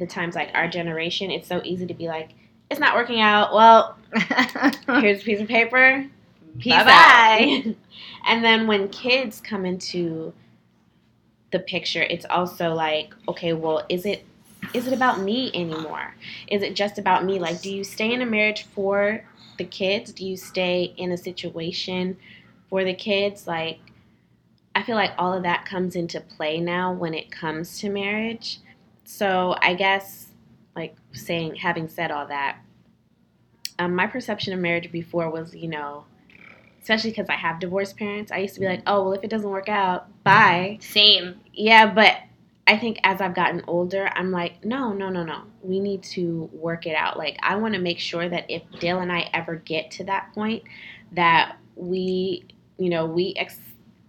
the 0.00 0.06
times, 0.06 0.34
like 0.34 0.50
our 0.54 0.66
generation, 0.66 1.30
it's 1.30 1.46
so 1.46 1.60
easy 1.62 1.86
to 1.86 1.94
be 1.94 2.08
like, 2.08 2.30
it's 2.70 2.80
not 2.80 2.96
working 2.96 3.20
out. 3.20 3.54
Well, 3.54 3.96
here's 5.00 5.20
a 5.20 5.24
piece 5.24 5.40
of 5.40 5.46
paper. 5.46 6.06
Peace 6.58 6.72
Bye-bye. 6.72 7.62
out. 7.66 7.74
and 8.26 8.44
then 8.44 8.66
when 8.66 8.88
kids 8.88 9.40
come 9.40 9.64
into 9.64 10.32
the 11.52 11.60
picture, 11.60 12.02
it's 12.02 12.26
also 12.28 12.74
like, 12.74 13.14
okay, 13.28 13.52
well, 13.52 13.84
is 13.88 14.06
it 14.06 14.24
is 14.74 14.86
it 14.86 14.92
about 14.92 15.20
me 15.20 15.50
anymore? 15.54 16.14
Is 16.48 16.62
it 16.62 16.76
just 16.76 16.98
about 16.98 17.24
me? 17.24 17.38
Like, 17.38 17.62
do 17.62 17.72
you 17.72 17.82
stay 17.82 18.12
in 18.12 18.22
a 18.22 18.26
marriage 18.26 18.64
for 18.64 19.24
the 19.58 19.64
kids? 19.64 20.12
Do 20.12 20.24
you 20.24 20.36
stay 20.36 20.94
in 20.96 21.12
a 21.12 21.16
situation 21.16 22.16
for 22.68 22.84
the 22.84 22.94
kids? 22.94 23.46
Like, 23.46 23.78
I 24.74 24.82
feel 24.82 24.96
like 24.96 25.12
all 25.18 25.32
of 25.32 25.42
that 25.42 25.64
comes 25.64 25.96
into 25.96 26.20
play 26.20 26.60
now 26.60 26.92
when 26.92 27.14
it 27.14 27.30
comes 27.30 27.80
to 27.80 27.88
marriage. 27.88 28.60
So 29.10 29.56
I 29.60 29.74
guess, 29.74 30.28
like 30.76 30.96
saying, 31.12 31.56
having 31.56 31.88
said 31.88 32.12
all 32.12 32.28
that, 32.28 32.58
um, 33.80 33.94
my 33.94 34.06
perception 34.06 34.52
of 34.52 34.60
marriage 34.60 34.92
before 34.92 35.28
was, 35.30 35.52
you 35.52 35.66
know, 35.66 36.04
especially 36.80 37.10
because 37.10 37.28
I 37.28 37.34
have 37.34 37.58
divorced 37.58 37.96
parents, 37.96 38.30
I 38.30 38.38
used 38.38 38.54
to 38.54 38.60
be 38.60 38.66
like, 38.66 38.82
oh, 38.86 39.02
well, 39.02 39.12
if 39.14 39.24
it 39.24 39.28
doesn't 39.28 39.50
work 39.50 39.68
out, 39.68 40.06
bye. 40.22 40.78
Same. 40.80 41.40
Yeah, 41.52 41.92
but 41.92 42.18
I 42.68 42.78
think 42.78 43.00
as 43.02 43.20
I've 43.20 43.34
gotten 43.34 43.64
older, 43.66 44.08
I'm 44.14 44.30
like, 44.30 44.64
no, 44.64 44.92
no, 44.92 45.08
no, 45.08 45.24
no. 45.24 45.42
We 45.60 45.80
need 45.80 46.04
to 46.04 46.48
work 46.52 46.86
it 46.86 46.94
out. 46.94 47.18
Like, 47.18 47.36
I 47.42 47.56
want 47.56 47.74
to 47.74 47.80
make 47.80 47.98
sure 47.98 48.28
that 48.28 48.48
if 48.48 48.62
Dale 48.78 49.00
and 49.00 49.10
I 49.10 49.28
ever 49.34 49.56
get 49.56 49.90
to 49.92 50.04
that 50.04 50.32
point, 50.34 50.62
that 51.12 51.56
we, 51.74 52.46
you 52.78 52.88
know, 52.88 53.06
we 53.06 53.34
ex- 53.36 53.58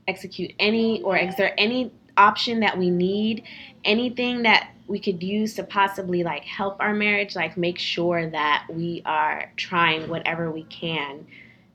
execute 0.08 0.54
any 0.60 1.02
or 1.02 1.18
exert 1.18 1.54
any 1.58 1.92
option 2.18 2.60
that 2.60 2.78
we 2.78 2.92
need, 2.92 3.44
anything 3.84 4.44
that 4.44 4.70
we 4.92 5.00
could 5.00 5.24
use 5.24 5.56
to 5.56 5.64
possibly 5.64 6.22
like 6.24 6.44
help 6.44 6.76
our 6.80 6.94
marriage, 6.94 7.36
like 7.36 7.56
make 7.58 7.80
sure 7.80 8.30
that 8.30 8.68
we 8.70 9.02
are 9.06 9.52
trying 9.56 10.10
whatever 10.10 10.52
we 10.52 10.64
can 10.64 11.26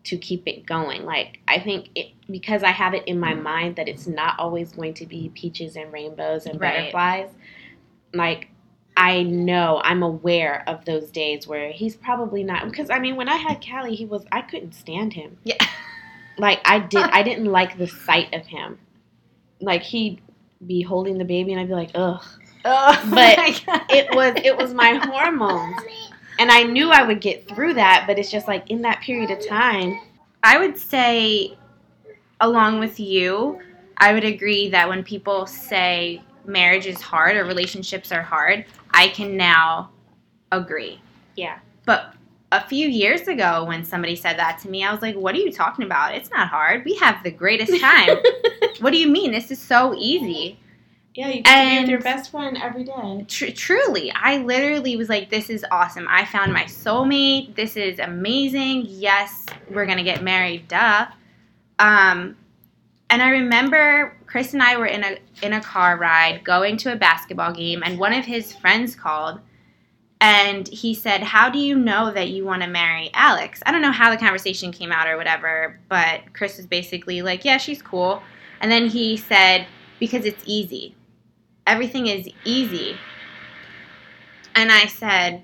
to 0.05 0.16
keep 0.18 0.46
it 0.46 0.66
going. 0.66 1.05
Like 1.05 1.40
I 1.48 1.59
think 1.59 1.88
it 1.94 2.09
because 2.31 2.62
I 2.62 2.70
have 2.70 2.94
it 2.94 3.09
in 3.09 3.18
my 3.18 3.35
mind 3.35 3.76
that 3.76 3.88
it's 3.88 4.07
not 4.07 4.38
always 4.38 4.72
going 4.72 4.94
to 4.94 5.07
be 5.07 5.31
peaches 5.35 5.76
and 5.76 5.92
rainbows 5.92 6.46
and 6.46 6.61
Right. 6.61 6.92
butterflies. 6.92 7.31
Like 8.12 8.48
I 8.96 9.22
know 9.22 9.81
I'm 9.83 10.02
aware 10.02 10.62
of 10.68 10.85
those 10.85 11.11
days 11.11 11.46
where 11.48 11.72
he's 11.72 11.96
probably 11.96 12.44
not 12.44 12.64
because 12.66 12.90
I 12.90 12.98
mean 12.98 13.16
when 13.16 13.29
I 13.29 13.37
had 13.37 13.64
Callie 13.66 13.96
he 13.96 14.05
was 14.05 14.26
I 14.31 14.42
couldn't 14.42 14.72
stand 14.72 15.14
him. 15.14 15.38
Yeah. 15.44 15.57
Like 16.38 16.61
I 16.66 16.81
did 16.81 17.00
I 17.02 17.22
didn't 17.22 17.46
like 17.46 17.79
the 17.79 17.87
sight 17.87 18.35
of 18.35 18.44
him. 18.46 18.79
Like 19.62 19.83
he'd 19.83 20.20
be 20.66 20.83
holding 20.83 21.16
the 21.16 21.24
baby 21.24 21.52
and 21.52 21.61
I'd 21.62 21.68
be 21.68 21.72
like, 21.72 21.92
ugh. 21.94 22.22
Oh, 22.68 23.11
But 23.11 23.38
It 23.90 24.14
was 24.14 24.35
it 24.44 24.57
was 24.57 24.74
my 24.74 24.94
hormones. 24.94 25.81
And 26.38 26.50
I 26.50 26.64
knew 26.64 26.90
I 26.90 27.02
would 27.02 27.20
get 27.20 27.48
through 27.48 27.74
that, 27.74 28.05
but 28.07 28.18
it's 28.18 28.31
just 28.31 28.46
like 28.46 28.70
in 28.70 28.83
that 28.83 29.00
period 29.00 29.31
of 29.31 29.46
time, 29.46 29.98
I 30.42 30.59
would 30.59 30.76
say, 30.76 31.57
along 32.40 32.79
with 32.81 33.00
you, 33.00 33.61
I 33.98 34.12
would 34.12 34.24
agree 34.24 34.68
that 34.68 34.88
when 34.88 35.02
people 35.02 35.46
say 35.46 36.22
marriage 36.44 36.87
is 36.87 37.00
hard 37.00 37.37
or 37.37 37.44
relationships 37.44 38.12
are 38.12 38.22
hard, 38.22 38.66
I 38.90 39.09
can 39.09 39.37
now 39.37 39.90
agree. 40.52 41.00
Yeah. 41.37 41.59
But 41.87 42.14
a 42.52 42.66
few 42.66 42.88
years 42.88 43.29
ago, 43.29 43.64
when 43.64 43.85
somebody 43.85 44.16
said 44.16 44.38
that 44.38 44.59
to 44.61 44.68
me, 44.68 44.85
I 44.85 44.92
was 44.92 45.02
like, 45.02 45.16
what 45.16 45.35
are 45.35 45.38
you 45.38 45.52
talking 45.52 45.85
about? 45.85 46.14
It's 46.14 46.31
not 46.31 46.48
hard. 46.48 46.85
We 46.85 46.96
have 46.96 47.22
the 47.22 47.31
greatest 47.31 47.81
time. 47.81 48.18
what 48.81 48.92
do 48.92 48.98
you 48.98 49.09
mean? 49.09 49.33
This 49.33 49.50
is 49.50 49.61
so 49.61 49.94
easy. 49.96 50.59
Yeah, 51.16 51.29
you 51.29 51.42
be 51.42 51.81
with 51.81 51.88
your 51.88 52.00
best 52.00 52.31
friend 52.31 52.59
every 52.62 52.85
day. 52.85 53.24
Tr- 53.29 53.52
truly, 53.55 54.12
I 54.12 54.38
literally 54.38 54.96
was 54.96 55.09
like, 55.09 55.31
this 55.31 55.50
is 55.50 55.64
awesome. 55.70 56.07
I 56.11 56.24
found 56.26 56.52
my 56.52 56.64
soulmate. 56.64 57.57
This 57.57 57.76
is 57.76 57.98
amazing. 57.98 58.85
Yes, 58.88 59.46
we're 59.70 59.87
going 59.87 59.98
to 59.98 60.05
get 60.05 60.22
married, 60.22 60.68
duh. 60.68 61.07
Um, 61.79 62.37
And 63.11 63.22
I 63.22 63.31
remember 63.31 64.16
Chris 64.26 64.52
and 64.55 64.62
I 64.62 64.76
were 64.76 64.87
in 64.87 65.05
a 65.05 65.18
in 65.42 65.52
a 65.52 65.61
car 65.61 65.96
ride 65.98 66.42
going 66.44 66.76
to 66.79 66.92
a 66.92 66.96
basketball 66.96 67.52
game, 67.52 67.83
and 67.85 67.98
one 68.00 68.12
of 68.12 68.24
his 68.24 68.52
friends 68.52 68.96
called, 68.96 69.40
and 70.20 70.66
he 70.68 70.94
said, 70.94 71.22
"How 71.22 71.48
do 71.50 71.59
you 71.61 71.76
know 71.79 72.11
that 72.12 72.31
you 72.31 72.44
want 72.44 72.62
to 72.62 72.68
marry 72.68 73.11
Alex?" 73.14 73.62
I 73.64 73.70
don't 73.72 73.83
know 73.83 73.92
how 73.92 74.11
the 74.11 74.16
conversation 74.16 74.72
came 74.72 74.90
out 74.92 75.07
or 75.09 75.16
whatever, 75.16 75.79
but 75.88 76.33
Chris 76.35 76.57
was 76.57 76.66
basically 76.66 77.22
like, 77.22 77.44
"Yeah, 77.44 77.59
she's 77.59 77.83
cool," 77.83 78.22
and 78.61 78.72
then 78.72 78.88
he 78.88 79.16
said, 79.16 79.66
"Because 80.00 80.24
it's 80.24 80.42
easy. 80.46 80.96
Everything 81.66 82.07
is 82.07 82.29
easy." 82.44 82.96
And 84.55 84.72
I 84.72 84.87
said, 84.87 85.42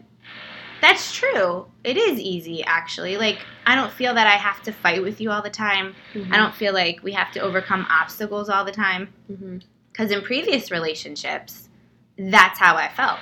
"That's 0.80 1.12
true. 1.12 1.66
It 1.85 1.96
is 1.96 2.18
easy, 2.18 2.62
actually. 2.64 3.16
Like." 3.16 3.38
I 3.64 3.76
don't 3.76 3.92
feel 3.92 4.12
that 4.14 4.26
I 4.26 4.32
have 4.32 4.61
to 4.62 4.72
fight 4.72 5.02
with 5.02 5.20
you 5.20 5.30
all 5.30 5.40
the 5.40 5.48
time. 5.48 5.94
Mm-hmm. 6.14 6.35
I 6.35 6.37
don't 6.37 6.52
feel 6.54 6.72
like 6.72 7.00
we 7.04 7.12
have 7.12 7.30
to 7.35 7.40
overcome 7.40 7.87
obstacles 7.88 8.48
all 8.48 8.64
the 8.64 8.72
time. 8.72 9.12
Mm-hmm. 9.30 9.58
Because 9.92 10.11
in 10.11 10.22
previous 10.22 10.70
relationships, 10.70 11.68
that's 12.18 12.58
how 12.58 12.76
I 12.76 12.88
felt. 12.88 13.20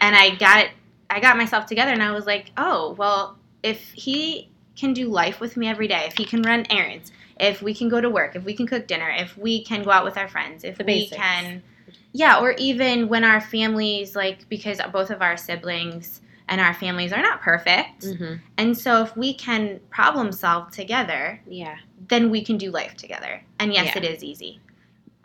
And 0.00 0.14
I 0.14 0.34
got 0.36 0.66
it, 0.66 0.70
I 1.08 1.20
got 1.20 1.36
myself 1.36 1.66
together 1.66 1.92
and 1.92 2.02
I 2.02 2.12
was 2.12 2.26
like, 2.26 2.52
oh, 2.56 2.94
well, 2.98 3.38
if 3.62 3.92
he 3.92 4.50
can 4.76 4.92
do 4.92 5.08
life 5.08 5.40
with 5.40 5.56
me 5.56 5.68
every 5.68 5.88
day, 5.88 6.04
if 6.06 6.16
he 6.16 6.24
can 6.24 6.42
run 6.42 6.66
errands, 6.70 7.12
if 7.40 7.62
we 7.62 7.74
can 7.74 7.88
go 7.88 8.00
to 8.00 8.10
work, 8.10 8.36
if 8.36 8.44
we 8.44 8.54
can 8.54 8.66
cook 8.66 8.86
dinner, 8.86 9.08
if 9.08 9.36
we 9.36 9.64
can 9.64 9.82
go 9.82 9.90
out 9.90 10.04
with 10.04 10.18
our 10.18 10.28
friends, 10.28 10.64
if 10.64 10.78
The 10.78 10.84
we 10.84 11.08
can, 11.08 11.62
yeah, 12.16 12.38
or 12.38 12.52
even 12.52 13.08
when 13.08 13.24
our 13.24 13.40
families, 13.40 14.14
like, 14.14 14.48
because 14.48 14.80
both 14.92 15.10
of 15.10 15.20
our 15.20 15.36
siblings 15.36 16.20
and 16.48 16.60
our 16.60 16.72
families 16.72 17.12
are 17.12 17.20
not 17.20 17.40
perfect. 17.42 18.02
Mm-hmm. 18.04 18.34
And 18.56 18.78
so 18.78 19.02
if 19.02 19.16
we 19.16 19.34
can 19.34 19.80
problem 19.90 20.30
solve 20.30 20.70
together, 20.70 21.40
Yeah. 21.48 21.76
then 22.08 22.30
we 22.30 22.44
can 22.44 22.56
do 22.56 22.70
life 22.70 22.94
together. 22.96 23.42
And 23.58 23.72
yes, 23.74 23.86
Yeah. 23.96 23.98
it 24.02 24.04
is 24.04 24.22
easy. 24.22 24.60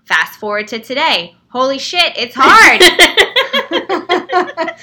Fast 0.05 0.39
forward 0.39 0.67
to 0.69 0.79
today. 0.79 1.35
Holy 1.49 1.77
shit, 1.77 2.13
it's 2.17 2.33
hard. 2.35 2.81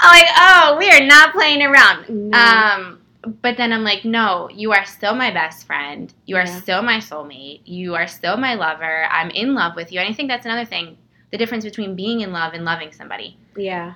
I'm 0.00 0.10
like, 0.10 0.28
oh, 0.36 0.76
we 0.78 0.90
are 0.90 1.06
not 1.06 1.32
playing 1.34 1.62
around. 1.62 2.08
No. 2.08 2.36
Um, 2.36 3.00
but 3.42 3.56
then 3.56 3.72
I'm 3.72 3.84
like, 3.84 4.04
no, 4.04 4.50
you 4.52 4.72
are 4.72 4.84
still 4.84 5.14
my 5.14 5.30
best 5.30 5.66
friend. 5.66 6.12
You 6.26 6.36
are 6.36 6.46
Yeah. 6.46 6.60
still 6.60 6.82
my 6.82 6.96
soulmate. 6.96 7.60
You 7.64 7.94
are 7.94 8.08
still 8.08 8.36
my 8.36 8.54
lover. 8.54 9.04
I'm 9.10 9.30
in 9.30 9.54
love 9.54 9.76
with 9.76 9.92
you. 9.92 10.00
And 10.00 10.08
I 10.08 10.12
think 10.12 10.28
that's 10.28 10.44
another 10.46 10.64
thing 10.64 10.98
the 11.30 11.38
difference 11.38 11.64
between 11.64 11.96
being 11.96 12.20
in 12.20 12.32
love 12.32 12.54
and 12.54 12.64
loving 12.64 12.92
somebody 12.92 13.36
yeah. 13.56 13.94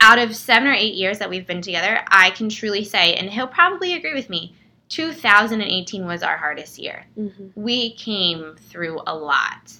out 0.00 0.18
of 0.18 0.34
seven 0.34 0.68
or 0.68 0.72
eight 0.72 0.94
years 0.94 1.18
that 1.18 1.30
we've 1.30 1.46
been 1.46 1.62
together, 1.62 2.00
I 2.08 2.30
can 2.30 2.48
truly 2.48 2.84
say, 2.84 3.14
and 3.14 3.30
he'll 3.30 3.46
probably 3.46 3.94
agree 3.94 4.14
with 4.14 4.28
me, 4.28 4.54
2018 4.90 6.04
was 6.04 6.22
our 6.22 6.36
hardest 6.36 6.78
year. 6.78 7.06
Mm-hmm. 7.18 7.48
We 7.54 7.94
came 7.94 8.56
through 8.56 9.00
a 9.06 9.14
lot. 9.14 9.72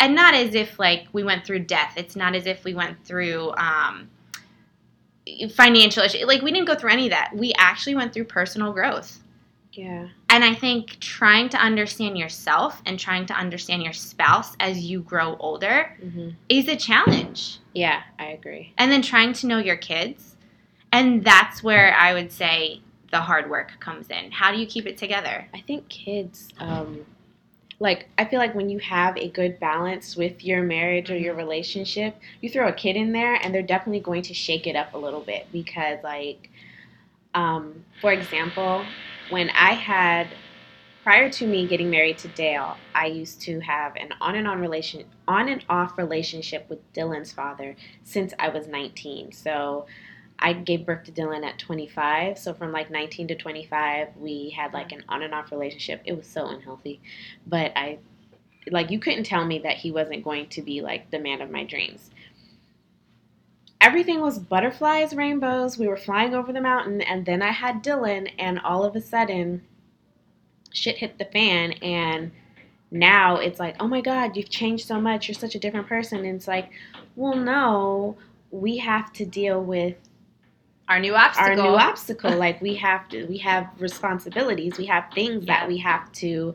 And 0.00 0.14
not 0.14 0.34
as 0.34 0.54
if 0.54 0.78
like 0.78 1.08
we 1.12 1.24
went 1.24 1.44
through 1.44 1.60
death. 1.60 1.94
It's 1.96 2.14
not 2.14 2.36
as 2.36 2.46
if 2.46 2.64
we 2.64 2.74
went 2.74 3.04
through 3.04 3.52
um, 3.56 4.08
financial 5.50 6.04
issues. 6.04 6.24
Like 6.24 6.42
we 6.42 6.52
didn't 6.52 6.68
go 6.68 6.76
through 6.76 6.90
any 6.90 7.06
of 7.06 7.10
that. 7.10 7.32
We 7.34 7.52
actually 7.56 7.96
went 7.96 8.12
through 8.12 8.24
personal 8.24 8.72
growth. 8.72 9.18
Yeah. 9.78 10.08
And 10.28 10.42
I 10.44 10.54
think 10.54 10.98
trying 10.98 11.48
to 11.50 11.56
understand 11.56 12.18
yourself 12.18 12.82
and 12.84 12.98
trying 12.98 13.26
to 13.26 13.34
understand 13.34 13.82
your 13.84 13.92
spouse 13.92 14.56
as 14.58 14.80
you 14.80 15.02
grow 15.02 15.36
older 15.38 15.96
Mm-hmm. 16.04 16.30
is 16.48 16.66
a 16.68 16.74
challenge 16.76 17.58
Yeah, 17.74 18.02
I 18.18 18.26
agree. 18.30 18.72
and 18.76 18.90
then 18.90 19.02
trying 19.02 19.32
to 19.34 19.46
know 19.46 19.58
your 19.58 19.76
kids. 19.76 20.34
And 20.92 21.24
that's 21.24 21.62
where 21.62 21.94
I 21.94 22.12
would 22.12 22.32
say 22.32 22.80
the 23.12 23.20
hard 23.20 23.48
work 23.48 23.78
comes 23.78 24.10
in. 24.10 24.32
How 24.32 24.50
do 24.52 24.58
you 24.58 24.66
keep 24.66 24.86
it 24.86 24.98
together? 24.98 25.46
I 25.54 25.60
think 25.60 25.88
kids, 25.88 26.48
um, 26.58 27.06
like, 27.78 28.08
I 28.18 28.24
feel 28.24 28.40
like 28.40 28.54
when 28.56 28.68
you 28.68 28.80
have 28.80 29.16
a 29.16 29.28
good 29.28 29.60
balance 29.60 30.16
with 30.16 30.44
your 30.44 30.62
marriage 30.62 31.08
or 31.10 31.16
your 31.16 31.34
relationship, 31.34 32.16
you 32.40 32.50
throw 32.50 32.66
a 32.68 32.72
kid 32.72 32.96
in 32.96 33.12
there 33.12 33.34
and 33.36 33.54
they're 33.54 33.62
definitely 33.62 34.00
going 34.00 34.22
to 34.22 34.34
shake 34.34 34.66
it 34.66 34.74
up 34.74 34.94
a 34.94 34.98
little 34.98 35.20
bit 35.20 35.46
because, 35.52 35.98
like, 36.02 36.50
um, 37.34 37.84
for 38.00 38.12
example, 38.12 38.84
when 39.30 39.50
I 39.50 39.72
had, 39.72 40.28
prior 41.02 41.30
to 41.30 41.46
me 41.46 41.66
getting 41.66 41.90
married 41.90 42.18
to 42.18 42.28
Dale, 42.28 42.76
I 42.94 43.06
used 43.06 43.40
to 43.42 43.60
have 43.60 43.96
an 43.96 44.10
on 44.20 44.34
and 44.34 44.48
on 44.48 44.60
relation, 44.60 45.04
on 45.26 45.48
and 45.48 45.64
off 45.68 45.98
relationship 45.98 46.68
with 46.68 46.92
Dylan's 46.92 47.32
father 47.32 47.76
since 48.02 48.32
I 48.38 48.48
was 48.48 48.66
19. 48.66 49.32
So 49.32 49.86
I 50.38 50.52
gave 50.52 50.86
birth 50.86 51.04
to 51.04 51.12
Dylan 51.12 51.44
at 51.44 51.58
25. 51.58 52.38
So 52.38 52.54
from 52.54 52.72
like 52.72 52.90
19 52.90 53.28
to 53.28 53.34
25, 53.34 54.16
we 54.16 54.50
had 54.50 54.72
like 54.72 54.92
an 54.92 55.02
on 55.08 55.22
and 55.22 55.34
off 55.34 55.50
relationship. 55.50 56.02
It 56.04 56.16
was 56.16 56.26
so 56.26 56.46
unhealthy, 56.48 57.00
but 57.46 57.72
I, 57.76 57.98
like, 58.70 58.90
you 58.90 58.98
couldn't 58.98 59.24
tell 59.24 59.44
me 59.44 59.60
that 59.60 59.76
he 59.78 59.90
wasn't 59.90 60.24
going 60.24 60.48
to 60.50 60.62
be 60.62 60.80
like 60.80 61.10
the 61.10 61.18
man 61.18 61.40
of 61.40 61.50
my 61.50 61.64
dreams. 61.64 62.10
Everything 63.80 64.20
was 64.20 64.38
butterflies, 64.38 65.14
rainbows. 65.14 65.78
We 65.78 65.86
were 65.86 65.96
flying 65.96 66.34
over 66.34 66.52
the 66.52 66.60
mountain, 66.60 67.00
and 67.00 67.24
then 67.24 67.42
I 67.42 67.52
had 67.52 67.82
Dylan, 67.82 68.30
and 68.38 68.58
all 68.60 68.84
of 68.84 68.96
a 68.96 69.00
sudden, 69.00 69.62
shit 70.72 70.96
hit 70.98 71.18
the 71.18 71.24
fan, 71.26 71.72
and 71.74 72.32
now 72.90 73.36
it's 73.36 73.60
like, 73.60 73.76
oh 73.80 73.86
my 73.86 74.00
God, 74.00 74.36
you've 74.36 74.50
changed 74.50 74.86
so 74.86 75.00
much. 75.00 75.28
You're 75.28 75.34
such 75.34 75.54
a 75.54 75.58
different 75.58 75.86
person. 75.86 76.18
And 76.24 76.36
it's 76.36 76.48
like, 76.48 76.70
well, 77.16 77.36
no, 77.36 78.16
we 78.50 78.78
have 78.78 79.12
to 79.14 79.26
deal 79.26 79.62
with 79.62 79.96
Our 80.88 80.98
new 80.98 81.14
obstacle. 81.14 81.50
our 81.50 81.54
new 81.56 81.76
obstacle. 81.76 82.34
like 82.36 82.60
we 82.62 82.74
have 82.76 83.06
to, 83.10 83.26
we 83.26 83.38
have 83.38 83.68
responsibilities. 83.78 84.78
We 84.78 84.86
have 84.86 85.04
things 85.14 85.44
Yeah. 85.44 85.60
that 85.60 85.68
we 85.68 85.76
have 85.78 86.10
to. 86.12 86.54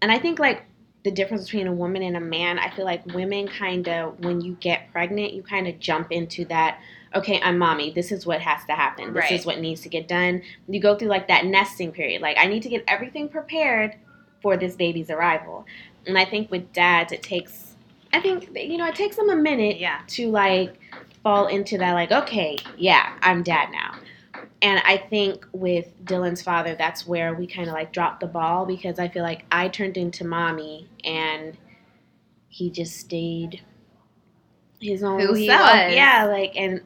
And 0.00 0.12
I 0.12 0.18
think 0.20 0.38
like 0.38 0.62
the 1.04 1.10
difference 1.10 1.44
between 1.44 1.66
a 1.66 1.72
woman 1.72 2.02
and 2.02 2.16
a 2.16 2.20
man, 2.20 2.58
I 2.58 2.70
feel 2.70 2.84
like 2.84 3.04
women 3.06 3.46
kind 3.48 3.88
of, 3.88 4.18
when 4.24 4.40
you 4.40 4.56
get 4.60 4.90
pregnant, 4.92 5.32
you 5.32 5.42
kind 5.42 5.66
of 5.68 5.78
jump 5.78 6.10
into 6.12 6.44
that. 6.46 6.80
Okay, 7.14 7.40
I'm 7.42 7.56
mommy. 7.56 7.90
This 7.92 8.12
is 8.12 8.26
what 8.26 8.40
has 8.40 8.64
to 8.66 8.72
happen. 8.72 9.14
This 9.14 9.22
Right. 9.22 9.32
is 9.32 9.46
what 9.46 9.60
needs 9.60 9.80
to 9.82 9.88
get 9.88 10.08
done. 10.08 10.42
You 10.68 10.80
go 10.80 10.96
through 10.96 11.08
like 11.08 11.28
that 11.28 11.46
nesting 11.46 11.92
period. 11.92 12.20
Like 12.20 12.36
I 12.38 12.46
need 12.46 12.62
to 12.64 12.68
get 12.68 12.84
everything 12.88 13.28
prepared 13.28 13.94
for 14.42 14.56
this 14.56 14.76
baby's 14.76 15.08
arrival. 15.10 15.64
And 16.06 16.18
I 16.18 16.24
think 16.24 16.50
with 16.50 16.72
dads, 16.72 17.12
it 17.12 17.22
takes. 17.22 17.74
I 18.12 18.20
think 18.20 18.48
you 18.54 18.76
know 18.78 18.86
it 18.86 18.94
takes 18.94 19.16
them 19.16 19.30
a 19.30 19.36
minute 19.36 19.78
Yeah. 19.78 20.00
to 20.08 20.28
like 20.30 20.78
fall 21.22 21.46
into 21.48 21.76
that 21.78 21.92
like 21.94 22.12
okay 22.12 22.56
yeah 22.76 23.12
i'm 23.22 23.42
dad 23.42 23.68
now 23.72 23.92
and 24.62 24.80
i 24.84 24.96
think 24.96 25.46
with 25.52 25.86
dylan's 26.04 26.42
father 26.42 26.74
that's 26.74 27.06
where 27.06 27.34
we 27.34 27.46
kind 27.46 27.68
of 27.68 27.74
like 27.74 27.92
dropped 27.92 28.20
the 28.20 28.26
ball 28.26 28.66
because 28.66 28.98
i 28.98 29.08
feel 29.08 29.22
like 29.22 29.44
i 29.52 29.68
turned 29.68 29.96
into 29.96 30.24
mommy 30.24 30.88
and 31.04 31.56
he 32.48 32.70
just 32.70 32.96
stayed 32.96 33.62
his 34.80 35.02
own 35.02 35.20
Who 35.20 35.34
he 35.34 35.46
self 35.46 35.60
was. 35.60 35.94
yeah 35.94 36.24
like 36.30 36.52
and 36.56 36.80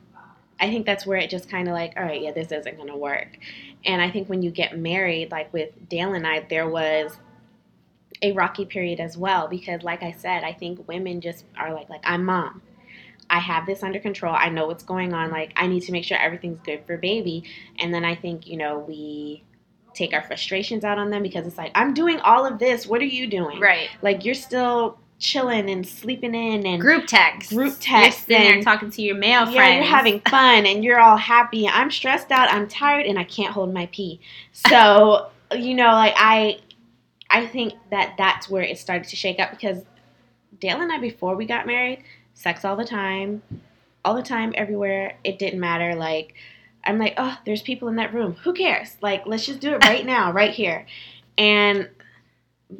i 0.61 0.69
think 0.69 0.87
that's 0.87 1.07
where 1.07 1.19
it 1.19 1.31
just 1.31 1.49
kind 1.49 1.69
of 1.69 1.75
like 1.75 1.93
all 1.97 2.03
right 2.05 2.21
yeah 2.23 2.33
this 2.33 2.53
isn't 2.53 2.77
gonna 2.77 2.97
work. 2.97 3.39
And 3.85 4.01
i 4.01 4.11
think 4.11 4.29
when 4.29 4.43
you 4.43 4.51
get 4.51 4.79
married 4.79 5.31
like 5.31 5.53
with 5.53 5.71
dale 5.89 6.15
and 6.15 6.27
i 6.27 6.41
there 6.49 6.69
was 6.69 7.17
a 8.23 8.33
rocky 8.33 8.65
period 8.65 9.01
as 9.01 9.17
well 9.17 9.49
because 9.49 9.83
like 9.83 10.03
i 10.03 10.13
said 10.13 10.45
i 10.45 10.53
think 10.53 10.87
women 10.89 11.21
just 11.21 11.45
are 11.59 11.73
like 11.75 11.89
like 11.89 12.01
i'm 12.05 12.25
mom 12.25 12.63
I 13.33 13.39
have 13.39 13.65
this 13.67 13.83
under 13.83 13.99
control. 13.99 14.35
I 14.37 14.51
know 14.51 14.67
what's 14.67 14.85
going 14.85 15.15
on. 15.15 15.31
Like, 15.31 15.53
I 15.57 15.67
need 15.67 15.81
to 15.85 15.93
make 15.93 16.05
sure 16.05 16.19
everything's 16.19 16.61
good 16.61 16.85
for 16.87 16.99
baby. 16.99 17.45
And 17.79 17.93
then 17.93 18.05
I 18.05 18.15
think, 18.15 18.47
you 18.47 18.59
know, 18.59 18.79
we 18.79 19.43
take 19.95 20.13
our 20.13 20.23
frustrations 20.23 20.85
out 20.85 20.99
on 20.99 21.09
them 21.11 21.23
because 21.23 21.47
it's 21.47 21.57
like, 21.57 21.73
I'm 21.75 21.95
doing 21.95 22.21
all 22.21 22.47
of 22.47 22.59
this. 22.59 22.87
What 22.87 23.01
are 23.01 23.07
you 23.07 23.27
doing? 23.27 23.59
Right. 23.59 23.89
Like, 24.03 24.25
you're 24.27 24.35
still 24.35 24.99
chilling 25.19 25.71
and 25.71 25.87
sleeping 25.87 26.35
in 26.35 26.67
and 26.67 26.81
Group 26.81 27.07
text. 27.07 27.51
Group 27.51 27.69
You're 27.73 27.79
text 28.03 28.27
sitting 28.27 28.43
there 28.43 28.55
and- 28.55 28.63
talking 28.63 28.91
to 28.91 29.03
your 29.03 29.17
male 29.17 29.45
friend. 29.45 29.55
yeah, 29.55 29.63
friends. 29.63 29.87
you're 29.87 29.97
having 29.97 30.21
fun 30.21 30.67
and 30.67 30.85
you're 30.85 31.01
all 31.01 31.17
happy. 31.17 31.67
I'm 31.67 31.91
stressed 31.91 32.31
out. 32.31 32.51
I'm 32.53 32.69
tired 32.69 33.07
and 33.07 33.19
I 33.19 33.25
can't 33.25 33.53
hold 33.55 33.73
my 33.73 33.87
pee. 33.93 34.21
So, 34.53 35.31
you 35.57 35.75
know, 35.75 35.93
like 35.93 36.15
I, 36.17 36.59
I 37.31 37.47
think 37.47 37.73
that 37.91 38.17
that's 38.19 38.51
where 38.51 38.63
it 38.63 38.77
started 38.79 39.09
to 39.09 39.17
shake 39.17 39.41
up 39.41 39.53
because 39.53 39.79
Dale 40.61 40.81
and 40.83 40.93
I, 40.93 40.99
before 40.99 41.35
we 41.35 41.47
got 41.47 41.67
married, 41.67 42.03
sex 42.43 42.65
all 42.65 42.77
the 42.77 42.85
time, 42.85 43.43
all 44.05 44.15
the 44.15 44.23
time, 44.23 44.53
everywhere. 44.57 45.17
It 45.25 45.39
didn't 45.39 45.61
matter. 45.61 45.95
Like, 45.95 46.35
I'm 46.85 46.99
like, 46.99 47.15
oh, 47.17 47.39
there's 47.47 47.63
people 47.63 47.89
in 47.89 47.97
that 47.97 48.13
room. 48.13 48.35
Who 48.43 48.53
cares? 48.53 48.97
Like, 49.01 49.23
let's 49.27 49.47
just 49.47 49.61
do 49.61 49.75
it 49.75 49.85
right 49.85 50.05
now, 50.05 50.33
right 50.41 50.51
here. 50.51 50.87
And, 51.39 51.89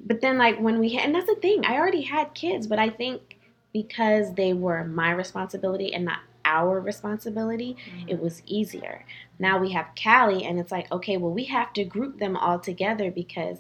but 0.07 0.21
then, 0.21 0.39
like, 0.39 0.59
when 0.59 0.79
we 0.79 0.91
had, 0.95 1.07
and 1.07 1.15
that's 1.15 1.27
the 1.27 1.37
thing, 1.37 1.65
I 1.65 1.77
already 1.77 2.03
had 2.03 2.35
kids, 2.35 2.67
but 2.67 2.79
I 2.79 2.91
think 2.91 3.39
because 3.73 4.35
they 4.35 4.53
were 4.53 4.85
my 4.85 5.13
responsibility 5.13 5.95
and 5.95 6.05
not 6.05 6.19
our 6.45 6.81
responsibility, 6.81 7.77
it 8.09 8.21
was 8.21 8.43
easier. 8.47 9.05
Now 9.39 9.59
we 9.59 9.73
have 9.73 9.87
Callie, 10.03 10.45
and 10.45 10.59
it's 10.59 10.73
like, 10.73 10.91
okay, 10.91 11.17
well, 11.17 11.31
we 11.33 11.45
have 11.45 11.73
to 11.75 11.85
group 11.85 12.19
them 12.19 12.37
all 12.37 12.59
together 12.59 13.11
because 13.11 13.59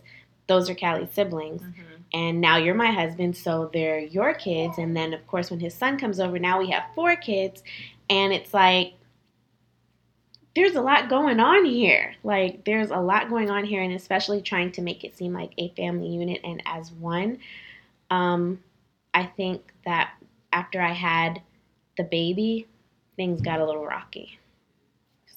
those 0.49 0.69
are 0.69 0.75
Callie's 0.75 1.13
siblings 1.13 1.63
Mhm. 1.63 1.92
And 2.15 2.41
now 2.41 2.57
you're 2.57 2.75
my 2.75 2.91
husband, 2.91 3.37
so 3.37 3.71
they're 3.73 4.01
your 4.01 4.35
kids. 4.35 4.79
And 4.79 4.97
then, 4.97 5.15
of 5.15 5.27
course, 5.27 5.51
when 5.51 5.61
his 5.61 5.75
son 5.75 5.99
comes 5.99 6.21
over, 6.21 6.39
now 6.39 6.59
we 6.59 6.71
have 6.71 6.85
four 6.95 7.17
kids, 7.17 7.63
and 8.11 8.33
it's 8.33 8.53
like 8.53 8.95
there's 10.55 10.75
a 10.75 10.83
lot 10.83 11.09
going 11.09 11.41
on 11.41 11.65
here. 11.65 12.15
Like 12.23 12.65
there's 12.65 12.91
a 12.91 12.99
lot 12.99 13.31
going 13.31 13.51
on 13.51 13.65
here, 13.65 13.83
and 13.83 13.95
especially 13.95 14.43
trying 14.43 14.73
to 14.73 14.83
make 14.83 15.05
it 15.05 15.17
seem 15.17 15.33
like 15.33 15.53
a 15.59 15.71
family 15.71 16.09
unit 16.09 16.41
and 16.45 16.63
as 16.67 16.93
one. 16.93 17.39
Um, 18.11 18.63
I 19.15 19.25
think 19.25 19.73
that 19.85 20.13
after 20.53 20.81
I 20.81 20.93
had 20.93 21.41
the 21.97 22.05
baby, 22.05 22.67
things 23.17 23.41
got 23.41 23.61
a 23.61 23.65
little 23.65 23.85
rocky. 23.87 24.39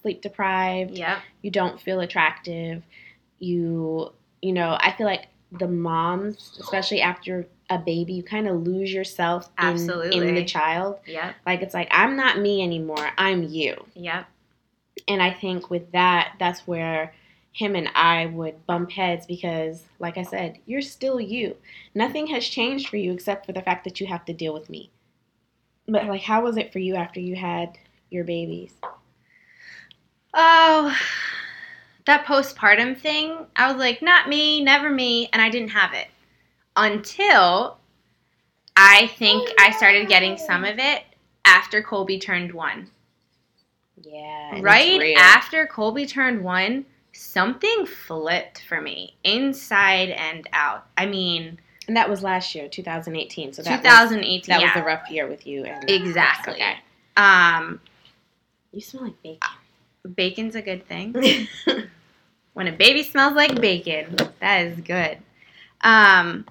Sleep 0.01 0.21
deprived. 0.21 0.97
Yeah. 0.97 1.21
You 1.41 1.51
don't 1.51 1.79
feel 1.79 2.01
attractive. 2.01 2.83
You, 3.39 4.11
you 4.41 4.53
know, 4.53 4.77
I 4.79 4.93
feel 4.97 5.07
like 5.07 5.27
the 5.59 5.67
moms, 5.67 6.57
especially 6.59 7.01
after 7.01 7.47
a 7.69 7.77
baby, 7.77 8.13
you 8.13 8.23
kind 8.23 8.47
of 8.47 8.65
lose 8.65 8.93
yourself 8.93 9.49
in, 9.61 9.89
in 10.11 10.35
the 10.35 10.45
child. 10.45 10.99
Yeah. 11.05 11.33
Like 11.45 11.61
it's 11.61 11.73
like 11.73 11.87
I'm 11.91 12.15
not 12.15 12.39
me 12.39 12.63
anymore. 12.63 13.09
I'm 13.17 13.43
you. 13.43 13.85
Yep. 13.95 14.27
And 15.07 15.21
I 15.21 15.31
think 15.31 15.69
with 15.69 15.91
that, 15.91 16.35
that's 16.39 16.65
where 16.67 17.13
him 17.55 17.75
and 17.75 17.89
I 17.95 18.25
would 18.25 18.65
bump 18.65 18.91
heads 18.91 19.25
because, 19.25 19.83
like 19.99 20.17
I 20.17 20.23
said, 20.23 20.59
you're 20.65 20.81
still 20.81 21.21
you. 21.21 21.55
Nothing 21.93 22.27
has 22.27 22.45
changed 22.45 22.89
for 22.89 22.97
you 22.97 23.13
except 23.13 23.45
for 23.45 23.53
the 23.53 23.61
fact 23.61 23.85
that 23.85 24.01
you 24.01 24.07
have 24.07 24.25
to 24.25 24.33
deal 24.33 24.53
with 24.53 24.69
me. 24.69 24.91
But, 25.87 26.05
like, 26.07 26.21
how 26.21 26.43
was 26.43 26.57
it 26.57 26.73
for 26.73 26.79
you 26.79 26.95
after 26.95 27.21
you 27.21 27.37
had 27.37 27.77
your 28.09 28.25
babies? 28.25 28.73
Oh, 30.33 30.93
that 32.05 32.25
postpartum 32.25 32.99
thing, 32.99 33.45
I 33.55 33.67
was 33.71 33.77
like, 33.77 34.01
not 34.01 34.29
me, 34.29 34.63
never 34.63 34.89
me, 34.89 35.29
and 35.33 35.41
I 35.41 35.49
didn't 35.49 35.69
have 35.69 35.93
it 35.93 36.07
until 36.75 37.77
I 38.75 39.07
think 39.17 39.49
I 39.59 39.71
started 39.71 40.07
getting 40.07 40.37
some 40.37 40.63
of 40.65 40.77
it 40.77 41.03
after 41.45 41.81
Colby 41.81 42.19
turned 42.19 42.51
one. 42.53 42.89
Yeah. 44.01 44.59
right 44.61 45.15
after 45.17 45.65
Colby 45.65 46.05
turned 46.05 46.43
one, 46.43 46.85
something 47.13 47.85
flipped 47.85 48.63
for 48.67 48.81
me 48.81 49.15
inside 49.23 50.09
and 50.09 50.47
out. 50.53 50.85
I 50.97 51.05
mean, 51.05 51.57
And 51.87 51.95
that 51.97 52.09
was 52.09 52.21
last 52.21 52.53
year, 52.53 52.67
2018. 52.67 53.53
So 53.53 53.61
that, 53.63 53.71
was, 53.83 54.09
2018. 54.09 54.41
that 54.53 54.59
yeah, 54.61 54.65
was 54.67 54.73
the 54.75 54.85
rough 54.85 55.09
year 55.09 55.27
with 55.27 55.47
you. 55.47 55.63
And 55.63 55.89
exactly. 55.89 56.55
Okay. 56.55 56.75
Um, 57.17 57.79
You 58.73 58.81
smell 58.81 59.03
like 59.05 59.21
bacon. 59.23 59.39
bacon's 60.13 60.55
a 60.55 60.61
good 60.61 60.85
thing. 60.87 61.47
when 62.55 62.67
a 62.67 62.71
baby 62.71 63.03
smells 63.03 63.35
like 63.35 63.61
bacon, 63.61 64.15
that 64.39 64.65
is 64.65 64.79
good. 64.81 65.19
Um, 65.81 66.45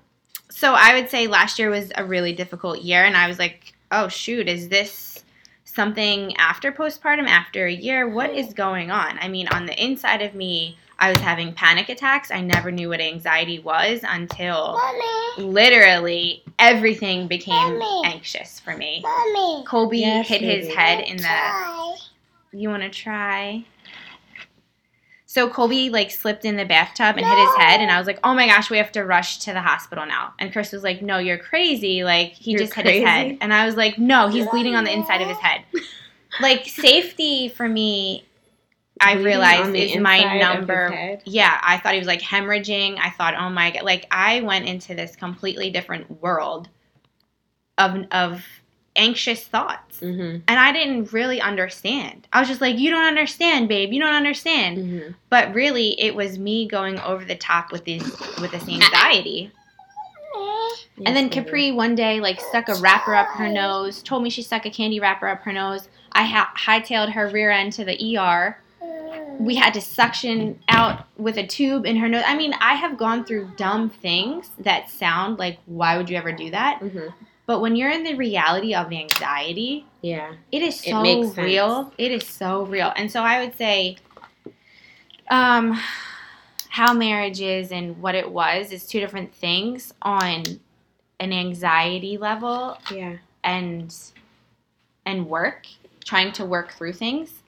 so 0.51 0.75
I 0.75 0.95
would 0.95 1.11
say 1.11 1.27
last 1.27 1.59
year 1.59 1.69
was 1.71 1.90
a 1.97 2.05
really 2.05 2.33
difficult 2.33 2.81
year, 2.83 3.05
and 3.05 3.17
I 3.17 3.27
was 3.27 3.38
like, 3.38 3.75
oh 3.90 4.07
shoot, 4.09 4.47
is 4.49 4.69
this 4.69 5.25
something 5.64 6.37
after 6.37 6.71
postpartum, 6.71 7.27
after 7.27 7.67
a 7.67 7.73
year? 7.73 8.09
What 8.09 8.31
is 8.31 8.55
going 8.55 8.90
on? 8.93 9.19
I 9.19 9.29
mean, 9.29 9.49
on 9.49 9.67
the 9.67 9.83
inside 9.85 10.23
of 10.23 10.35
me, 10.35 10.79
I 10.99 11.11
was 11.11 11.19
having 11.21 11.53
panic 11.53 11.88
attacks. 11.88 12.31
I 12.31 12.40
never 12.40 12.71
knew 12.71 12.90
what 12.90 13.01
anxiety 13.01 13.59
was 13.59 14.01
until 14.07 14.79
Mommy, 15.37 15.51
literally 15.51 16.45
everything 16.59 17.27
became 17.27 17.79
Mommy. 17.79 18.03
anxious 18.05 18.61
for 18.61 18.77
me. 18.77 19.03
mommy, 19.03 19.64
Colby 19.67 19.99
Yes, 20.01 20.29
hit 20.29 20.43
his 20.43 20.73
head 20.73 21.01
in 21.01 21.17
the 21.17 21.23
try. 21.25 21.97
you 22.53 22.69
want 22.69 22.85
to 22.85 22.90
try? 22.90 23.64
So 25.35 25.49
Colby 25.49 25.90
like 25.90 26.12
slipped 26.12 26.44
in 26.44 26.57
the 26.57 26.64
bathtub 26.64 27.16
and 27.16 27.27
hit 27.27 27.37
his 27.37 27.57
head, 27.57 27.81
and 27.81 27.90
I 27.90 27.99
was 27.99 28.07
like, 28.07 28.20
"Oh 28.23 28.35
my 28.35 28.47
gosh, 28.47 28.70
we 28.70 28.77
have 28.77 28.92
to 28.92 29.03
rush 29.03 29.38
to 29.38 29.53
the 29.53 29.61
hospital 29.61 30.07
now." 30.07 30.33
And 30.38 30.53
Chris 30.53 30.70
was 30.70 30.85
like, 30.85 31.03
"No, 31.03 31.18
you're 31.18 31.38
crazy! 31.38 32.05
Like 32.05 32.35
he 32.35 32.53
You're 32.53 32.61
just 32.61 32.75
hit 32.75 32.87
his 32.87 33.03
head." 33.03 33.38
And 33.40 33.53
I 33.53 33.66
was 33.66 33.75
like, 33.75 33.99
"No, 33.99 34.29
he's 34.29 34.47
bleeding 34.47 34.77
on 34.77 34.85
the 34.85 34.92
inside 34.92 35.23
of 35.23 35.27
his 35.27 35.38
head." 35.38 35.62
like 36.40 36.66
safety 36.66 37.49
for 37.49 37.68
me, 37.68 38.25
I 39.01 39.14
Bleeding 39.14 39.27
realized 39.27 39.75
is 39.75 39.97
my 39.97 40.18
inside 40.18 40.27
of 40.27 40.33
his 40.33 40.40
number. 40.40 41.18
Yeah, 41.25 41.59
I 41.64 41.79
thought 41.79 41.94
he 41.94 41.99
was 41.99 42.07
like 42.07 42.23
hemorrhaging. 42.23 43.01
I 43.03 43.11
thought, 43.11 43.35
"Oh 43.37 43.51
my 43.51 43.73
god!" 43.73 43.83
Like 43.83 44.07
I 44.12 44.40
went 44.42 44.66
into 44.66 44.94
this 44.94 45.16
completely 45.16 45.68
different 45.68 46.23
world 46.23 46.68
of 47.77 48.05
of 48.12 48.44
anxious 48.96 49.44
thoughts 49.44 50.00
Mm-hmm. 50.00 50.38
and 50.48 50.59
I 50.59 50.72
didn't 50.72 51.12
really 51.12 51.40
understand. 51.40 52.26
I 52.33 52.40
was 52.40 52.48
just 52.48 52.61
like, 52.61 52.78
"You 52.78 52.90
don't 52.90 53.07
understand, 53.07 53.68
babe. 53.68 53.92
You 53.92 54.00
don't 54.00 54.14
understand." 54.14 54.76
Mm-hmm. 54.78 55.12
But 55.30 55.54
really, 55.54 55.98
it 56.00 56.14
was 56.14 56.38
me 56.38 56.66
going 56.66 56.98
over 57.00 57.24
the 57.24 57.37
top 57.37 57.70
with 57.72 57.85
this 57.85 58.02
with 58.40 58.50
this 58.50 58.68
anxiety. 58.68 59.50
and 61.07 61.16
then 61.16 61.28
Capri 61.30 61.72
one 61.72 61.94
day 61.94 62.20
like 62.20 62.40
stuck 62.40 62.68
a 62.68 62.74
wrapper 62.76 63.14
up 63.14 63.28
her 63.28 63.48
nose. 63.48 64.02
Told 64.02 64.22
me 64.22 64.30
she 64.30 64.42
stuck 64.42 64.66
a 64.66 64.70
candy 64.70 65.00
wrapper 65.00 65.28
up 65.28 65.42
her 65.42 65.52
nose. 65.52 65.88
I 66.12 66.24
ha- 66.24 66.52
hightailed 66.57 67.12
her 67.12 67.28
rear 67.28 67.50
end 67.50 67.72
to 67.74 67.85
the 67.85 68.18
ER. 68.18 68.59
We 69.38 69.57
had 69.57 69.74
to 69.74 69.80
suction 69.80 70.61
out 70.68 71.07
with 71.16 71.38
a 71.38 71.46
tube 71.46 71.87
in 71.87 71.96
her 71.96 72.09
nose. 72.09 72.22
I 72.26 72.37
mean, 72.37 72.52
I 72.61 72.74
have 72.74 72.96
gone 72.96 73.24
through 73.24 73.50
dumb 73.57 73.90
things 73.90 74.50
that 74.61 74.90
sound 74.90 75.38
like, 75.38 75.59
"Why 75.66 75.96
would 75.96 76.09
you 76.11 76.16
ever 76.16 76.33
do 76.33 76.50
that?" 76.50 76.80
Mm-hmm. 76.80 77.09
But 77.46 77.61
when 77.61 77.76
you're 77.76 77.90
in 77.90 78.04
the 78.04 78.14
reality 78.14 78.74
of 78.74 78.90
anxiety, 78.92 79.85
Yeah. 80.00 80.33
it 80.50 80.62
is 80.62 80.80
It 80.83 80.90
so 80.90 81.04
sense. 81.04 81.37
real. 81.37 81.92
It 81.98 82.11
is 82.11 82.26
so 82.26 82.64
real. 82.64 82.92
And 82.96 83.11
so 83.11 83.22
I 83.22 83.44
would 83.44 83.57
say 83.57 83.96
um 85.30 85.78
how 86.68 86.92
marriage 86.92 87.40
is 87.40 87.70
and 87.70 88.00
what 88.02 88.14
it 88.14 88.30
was 88.30 88.72
is 88.72 88.87
two 88.87 88.98
different 89.00 89.33
things 89.35 89.94
on 90.02 90.42
an 91.20 91.33
anxiety 91.33 92.18
level 92.18 92.76
Yeah. 92.90 93.16
and 93.44 93.94
and 95.07 95.26
work, 95.28 95.66
trying 96.04 96.33
to 96.33 96.44
work 96.44 96.72
through 96.72 96.94
things. 96.94 97.42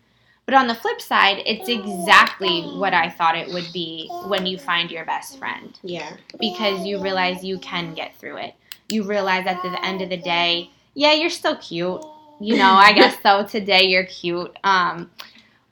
But 0.44 0.54
on 0.54 0.68
the 0.68 0.74
flip 0.76 1.00
side, 1.00 1.42
it's 1.44 1.68
exactly 1.68 2.62
what 2.62 2.94
I 2.94 3.09
thought 3.09 3.37
it 3.37 3.48
would 3.48 3.72
be 3.72 4.09
when 4.26 4.46
you 4.46 4.59
find 4.59 4.90
your 4.90 5.04
best 5.04 5.38
friend 5.38 5.76
Yeah. 5.82 6.12
because 6.38 6.87
you 6.87 7.00
realize 7.02 7.42
you 7.42 7.59
can 7.59 7.94
get 7.94 8.14
through 8.16 8.37
it. 8.37 8.54
You 8.88 9.03
realize 9.05 9.46
at 9.46 9.62
the 9.62 9.85
end 9.85 10.03
of 10.03 10.11
the 10.11 10.16
day, 10.16 10.70
yeah, 10.94 11.12
you're 11.12 11.31
still 11.31 11.57
cute. 11.57 12.05
You 12.40 12.57
know, 12.57 12.72
I 12.72 12.92
guess 12.92 13.16
so. 13.22 13.44
Today 13.49 13.85
you're 13.85 14.05
cute. 14.05 14.57
Um, 14.64 15.11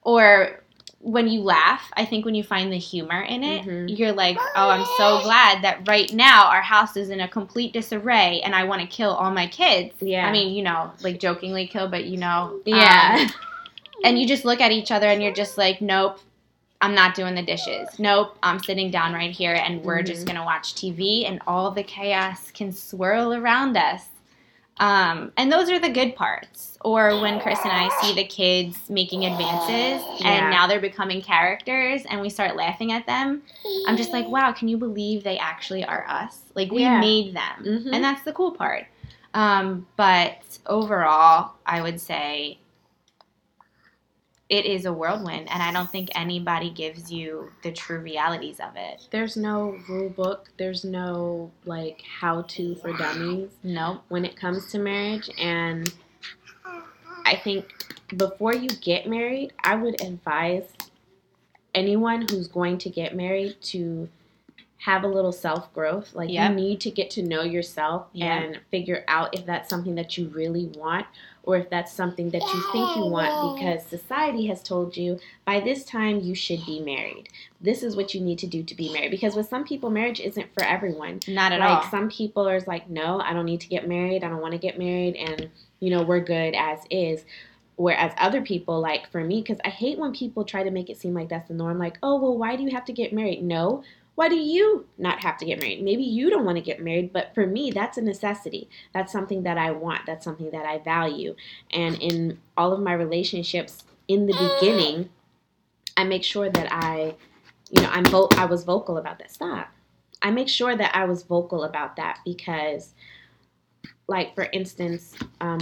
or 0.02 0.60
when 1.00 1.28
you 1.28 1.40
laugh, 1.42 1.82
I 1.94 2.06
think 2.06 2.24
when 2.24 2.34
you 2.34 2.42
find 2.42 2.72
the 2.72 2.78
humor 2.78 3.20
in 3.22 3.44
it, 3.44 3.64
Mhm. 3.66 3.98
you're 3.98 4.12
like, 4.12 4.38
oh, 4.56 4.70
I'm 4.70 4.86
so 4.96 5.20
glad 5.22 5.62
that 5.62 5.86
right 5.86 6.10
now 6.14 6.46
our 6.46 6.62
house 6.62 6.96
is 6.96 7.10
in 7.10 7.20
a 7.20 7.28
complete 7.28 7.74
disarray 7.74 8.40
and 8.42 8.54
I 8.54 8.64
want 8.64 8.80
to 8.80 8.86
kill 8.86 9.10
all 9.10 9.30
my 9.30 9.46
kids. 9.46 9.92
Yeah. 10.00 10.26
I 10.26 10.32
mean, 10.32 10.54
you 10.54 10.62
know, 10.62 10.90
like 11.02 11.20
jokingly 11.20 11.66
kill, 11.66 11.88
but 11.88 12.04
you 12.06 12.16
know. 12.16 12.58
Yeah. 12.64 13.18
um, 13.20 13.30
and 14.02 14.18
you 14.18 14.26
just 14.26 14.44
look 14.46 14.60
at 14.62 14.72
each 14.72 14.90
other 14.90 15.06
and 15.06 15.22
you're 15.22 15.32
just 15.34 15.58
like, 15.58 15.82
nope, 15.82 16.20
I'm 16.80 16.94
not 16.94 17.14
doing 17.14 17.34
the 17.34 17.42
dishes. 17.42 17.88
Nope, 17.98 18.36
I'm 18.42 18.58
sitting 18.58 18.90
down 18.90 19.14
right 19.14 19.30
here 19.30 19.54
and 19.54 19.82
we're 19.82 20.02
just 20.02 20.24
Mhm. 20.24 20.26
gonna 20.28 20.44
watch 20.44 20.74
TV 20.74 21.24
and 21.26 21.40
all 21.46 21.70
the 21.70 21.82
chaos 21.82 22.50
can 22.50 22.72
swirl 22.72 23.32
around 23.32 23.76
us. 23.76 24.08
Um, 24.78 25.32
and 25.36 25.50
those 25.52 25.70
are 25.70 25.78
the 25.78 25.88
good 25.88 26.16
parts. 26.16 26.76
Or 26.84 27.20
when 27.20 27.40
Chris 27.40 27.60
and 27.62 27.72
I 27.72 27.88
see 28.02 28.12
the 28.14 28.24
kids 28.24 28.90
making 28.90 29.24
advances 29.24 30.04
Yeah. 30.20 30.28
and 30.28 30.50
now 30.50 30.66
they're 30.66 30.80
becoming 30.80 31.22
characters 31.22 32.04
and 32.10 32.20
we 32.20 32.28
start 32.28 32.56
laughing 32.56 32.92
at 32.92 33.06
them, 33.06 33.42
I'm 33.86 33.96
just 33.96 34.12
like, 34.12 34.26
wow, 34.28 34.52
can 34.52 34.68
you 34.68 34.76
believe 34.76 35.22
they 35.22 35.38
actually 35.38 35.84
are 35.84 36.04
us? 36.08 36.42
Like 36.54 36.70
we 36.72 36.82
Yeah. 36.82 36.98
made 37.00 37.34
them. 37.34 37.64
Mhm. 37.86 37.94
And 37.94 38.04
that's 38.04 38.22
the 38.24 38.32
cool 38.32 38.50
part. 38.50 38.86
Um, 39.32 39.86
but 39.96 40.58
overall, 40.66 41.52
I 41.64 41.80
would 41.80 42.00
say 42.00 42.58
it 44.54 44.66
is 44.66 44.84
a 44.84 44.92
whirlwind, 44.92 45.50
and 45.50 45.60
I 45.60 45.72
don't 45.72 45.90
think 45.90 46.10
anybody 46.14 46.70
gives 46.70 47.10
you 47.10 47.50
the 47.64 47.72
true 47.72 47.98
realities 47.98 48.60
of 48.60 48.76
it. 48.76 49.08
There's 49.10 49.36
no 49.36 49.76
rule 49.88 50.10
book. 50.10 50.48
There's 50.58 50.84
no 50.84 51.50
like 51.64 52.02
how 52.20 52.42
to 52.42 52.76
for 52.76 52.92
dummies 52.92 53.50
Nope. 53.64 54.02
when 54.10 54.24
it 54.24 54.36
comes 54.36 54.70
to 54.70 54.78
marriage. 54.78 55.28
And 55.40 55.92
I 57.26 57.34
think 57.34 57.64
before 58.16 58.54
you 58.54 58.68
get 58.68 59.08
married, 59.08 59.52
I 59.64 59.74
would 59.74 60.00
advise 60.00 60.68
anyone 61.74 62.24
who's 62.30 62.46
going 62.46 62.78
to 62.78 62.90
get 62.90 63.16
married 63.16 63.56
to 63.72 64.08
have 64.78 65.02
a 65.02 65.08
little 65.08 65.32
self 65.32 65.72
growth. 65.72 66.14
Like 66.14 66.28
Yep. 66.30 66.50
you 66.50 66.56
need 66.56 66.80
to 66.82 66.90
get 66.90 67.10
to 67.10 67.22
know 67.22 67.42
yourself 67.42 68.06
Yep. 68.12 68.42
and 68.42 68.60
figure 68.70 69.04
out 69.08 69.34
if 69.34 69.46
that's 69.46 69.68
something 69.70 69.94
that 69.94 70.18
you 70.18 70.28
really 70.28 70.66
want 70.76 71.06
or 71.42 71.56
if 71.56 71.68
that's 71.70 71.92
something 71.92 72.30
that 72.30 72.42
you 72.42 72.62
think 72.72 72.96
you 72.96 73.04
want 73.06 73.56
because 73.56 73.82
society 73.84 74.46
has 74.46 74.62
told 74.62 74.96
you 74.96 75.18
by 75.44 75.60
this 75.60 75.84
time 75.84 76.20
you 76.20 76.34
should 76.34 76.64
be 76.66 76.80
married. 76.80 77.28
This 77.60 77.82
is 77.82 77.96
what 77.96 78.14
you 78.14 78.20
need 78.20 78.38
to 78.40 78.46
do 78.46 78.62
to 78.62 78.74
be 78.74 78.90
married. 78.92 79.10
Because 79.10 79.34
with 79.36 79.48
some 79.48 79.64
people, 79.64 79.90
marriage 79.90 80.20
isn't 80.20 80.52
for 80.54 80.64
everyone 80.64 81.20
Not 81.28 81.52
at 81.52 81.60
like 81.60 81.84
all. 81.84 81.90
some 81.90 82.08
people 82.10 82.46
are 82.48 82.60
like 82.66 82.88
no 82.90 83.20
i 83.20 83.32
don't 83.32 83.44
need 83.46 83.60
to 83.60 83.68
get 83.68 83.86
married 83.88 84.22
i 84.24 84.28
don't 84.28 84.40
want 84.40 84.52
to 84.52 84.58
get 84.58 84.78
married 84.78 85.16
and 85.16 85.48
you 85.80 85.90
know 85.90 86.02
we're 86.02 86.20
good 86.20 86.54
as 86.54 86.78
is 86.90 87.24
whereas 87.76 88.12
other 88.18 88.40
people 88.42 88.80
like 88.80 89.10
for 89.10 89.22
me 89.24 89.40
because 89.42 89.58
i 89.64 89.68
hate 89.68 89.98
when 89.98 90.12
people 90.12 90.44
try 90.44 90.62
to 90.62 90.70
make 90.70 90.88
it 90.90 90.96
seem 90.96 91.12
like 91.14 91.28
that's 91.28 91.48
the 91.48 91.54
norm 91.54 91.78
like 91.78 91.98
oh 92.02 92.16
well 92.20 92.36
why 92.38 92.54
do 92.56 92.62
you 92.62 92.70
have 92.70 92.84
to 92.84 92.92
get 92.92 93.12
married 93.12 93.42
no 93.42 93.82
why 94.16 94.28
do 94.28 94.36
you 94.36 94.86
not 94.98 95.20
have 95.20 95.36
to 95.36 95.44
get 95.44 95.60
married 95.60 95.82
maybe 95.82 96.02
you 96.02 96.30
don't 96.30 96.44
want 96.44 96.56
to 96.56 96.62
get 96.62 96.82
married 96.82 97.12
but 97.12 97.34
for 97.34 97.46
me 97.46 97.70
that's 97.70 97.98
a 97.98 98.02
necessity 98.02 98.68
that's 98.92 99.12
something 99.12 99.42
that 99.42 99.58
i 99.58 99.70
want 99.70 100.00
that's 100.06 100.24
something 100.24 100.50
that 100.50 100.66
i 100.66 100.78
value 100.78 101.34
and 101.72 101.96
in 102.00 102.38
all 102.56 102.72
of 102.72 102.80
my 102.80 102.92
relationships 102.92 103.84
in 104.08 104.26
the 104.26 104.32
beginning 104.60 105.08
I 105.96 106.04
make 106.04 106.24
sure 106.24 106.50
that 106.50 106.68
I, 106.72 107.14
you 107.70 107.82
know, 107.82 107.88
I'm 107.90 108.04
vo- 108.04 108.28
I 108.36 108.46
was 108.46 108.64
vocal 108.64 108.98
about 108.98 109.18
that. 109.18 109.32
Stop. 109.32 109.68
I 110.22 110.30
make 110.30 110.48
sure 110.48 110.74
that 110.74 110.94
I 110.94 111.04
was 111.04 111.22
vocal 111.22 111.64
about 111.64 111.96
that 111.96 112.18
because, 112.24 112.94
like 114.08 114.34
for 114.34 114.48
instance, 114.52 115.14
um, 115.40 115.60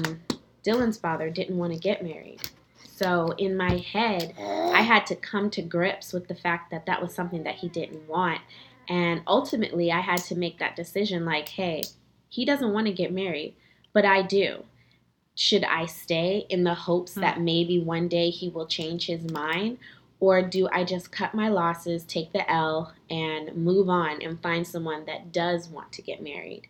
Dylan's 0.65 0.99
father 0.99 1.31
didn't 1.31 1.59
want 1.59 1.73
to 1.73 1.79
get 1.79 2.03
married. 2.03 2.41
So 3.03 3.35
in 3.37 3.57
my 3.57 3.79
head, 3.79 4.35
I 4.39 4.83
had 4.83 5.07
to 5.07 5.17
come 5.17 5.51
to 5.51 5.63
grips 5.63 6.13
with 6.13 6.29
the 6.29 6.35
fact 6.35 6.71
that 6.71 6.87
that 6.87 7.03
was 7.03 7.15
something 7.15 7.43
that 7.43 7.57
he 7.57 7.69
didn't 7.69 8.09
want. 8.09 8.41
And 8.89 9.23
ultimately, 9.27 9.91
I 9.91 10.01
had 10.01 10.19
to 10.25 10.37
make 10.37 10.59
that 10.59 10.77
decision 10.77 11.25
like, 11.25 11.49
hey, 11.49 11.83
he 12.29 12.45
doesn't 12.45 12.73
want 12.73 12.87
to 12.87 12.93
get 12.93 13.13
married, 13.13 13.55
but 13.93 14.05
I 14.05 14.23
do. 14.23 14.65
Should 15.35 15.65
I 15.65 15.87
stay 15.87 16.47
in 16.49 16.65
the 16.65 16.75
hopes 16.75 17.15
that 17.15 17.39
hmm. 17.39 17.45
maybe 17.45 17.81
one 17.81 18.09
day 18.09 18.31
he 18.31 18.49
will 18.49 18.67
change 18.67 19.07
his 19.07 19.31
mind? 19.31 19.79
Or 20.21 20.41
do 20.41 20.69
I 20.71 20.85
just 20.85 21.11
cut 21.11 21.35
my 21.35 21.49
losses, 21.49 22.05
take 22.05 22.33
the 22.33 22.49
L, 22.49 22.93
and 23.11 23.57
move 23.57 23.89
on 23.89 24.23
and 24.23 24.41
find 24.41 24.65
someone 24.65 25.05
that 25.07 25.33
does 25.33 25.69
want 25.69 25.91
to 25.93 26.03
get 26.03 26.23
married? 26.23 26.69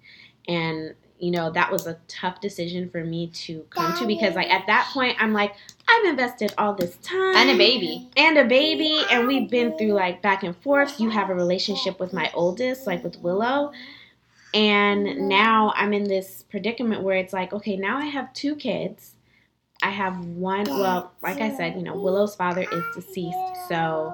And 0.48 0.94
you 1.22 1.30
know 1.30 1.50
that 1.52 1.70
was 1.70 1.86
a 1.86 1.96
tough 2.08 2.40
decision 2.40 2.90
for 2.90 3.04
me 3.04 3.28
to 3.28 3.64
come 3.70 3.96
to 3.96 4.06
because 4.06 4.34
like 4.34 4.50
at 4.50 4.66
that 4.66 4.90
point 4.92 5.16
i'm 5.20 5.32
like 5.32 5.54
i've 5.88 6.04
invested 6.06 6.52
all 6.58 6.74
this 6.74 6.96
time 6.96 7.36
And 7.36 7.50
a 7.50 7.56
baby. 7.56 8.08
and 8.16 8.36
a 8.36 8.44
baby 8.44 9.00
and 9.08 9.28
we've 9.28 9.48
been 9.48 9.78
through 9.78 9.92
like 9.92 10.20
back 10.20 10.42
and 10.42 10.56
forth. 10.56 10.98
You 10.98 11.10
have 11.10 11.30
a 11.30 11.34
relationship 11.34 12.00
with 12.00 12.12
my 12.12 12.28
oldest 12.34 12.88
like 12.88 13.04
with 13.04 13.18
willow 13.20 13.70
and 14.52 15.28
now 15.28 15.72
i'm 15.76 15.92
in 15.92 16.04
this 16.04 16.44
predicament 16.50 17.02
where 17.02 17.16
it's 17.16 17.32
like 17.32 17.52
okay 17.52 17.76
now 17.76 17.96
i 17.98 18.04
have 18.06 18.32
two 18.34 18.54
kids. 18.56 19.14
I 19.82 19.90
have 19.90 20.24
one 20.26 20.64
well 20.64 21.12
like 21.22 21.40
i 21.40 21.56
said 21.56 21.76
you 21.76 21.82
know 21.82 21.94
willow's 21.96 22.34
father 22.34 22.62
is 22.70 22.84
deceased 22.94 23.38
so 23.68 24.12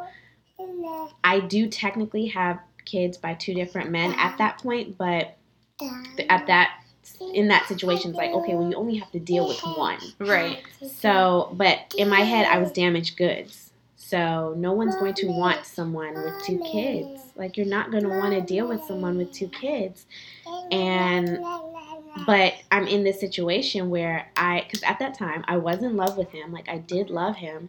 i 1.24 1.40
do 1.40 1.68
technically 1.68 2.26
have 2.26 2.58
kids 2.84 3.16
by 3.18 3.34
two 3.34 3.54
different 3.54 3.90
men 3.90 4.12
at 4.18 4.36
that 4.38 4.58
point 4.62 4.96
but 4.98 5.36
at 6.28 6.46
that 6.46 6.77
in 7.34 7.48
that 7.48 7.66
situation 7.66 8.10
it's 8.10 8.16
like 8.18 8.30
okay 8.32 8.54
well 8.54 8.68
you 8.68 8.76
only 8.76 8.96
have 8.96 9.10
to 9.10 9.18
deal 9.20 9.46
with 9.48 9.60
one 9.76 9.98
Right. 10.18 10.62
so, 10.90 11.50
but 11.54 11.94
in 11.96 12.08
my 12.08 12.20
head, 12.20 12.46
I 12.46 12.58
was 12.58 12.70
damaged 12.72 13.16
goods. 13.16 13.72
So, 13.96 14.54
no 14.56 14.72
one's 14.72 14.94
going 14.96 15.14
to 15.14 15.26
want 15.26 15.66
someone 15.66 16.14
with 16.14 16.42
two 16.44 16.58
kids. 16.60 17.20
Like, 17.36 17.56
you're 17.56 17.66
not 17.66 17.90
going 17.90 18.04
to 18.04 18.08
want 18.08 18.32
to 18.32 18.40
deal 18.40 18.66
with 18.66 18.82
someone 18.84 19.18
with 19.18 19.32
two 19.32 19.48
kids. 19.48 20.06
And, 20.72 21.38
but 22.26 22.54
I'm 22.72 22.86
in 22.86 23.04
this 23.04 23.20
situation 23.20 23.90
where 23.90 24.30
I, 24.36 24.62
because 24.64 24.82
at 24.82 24.98
that 25.00 25.14
time, 25.18 25.44
I 25.46 25.58
was 25.58 25.82
in 25.82 25.96
love 25.96 26.16
with 26.16 26.30
him. 26.30 26.52
Like, 26.52 26.68
I 26.68 26.78
did 26.78 27.10
love 27.10 27.36
him. 27.36 27.68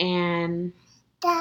And 0.00 0.72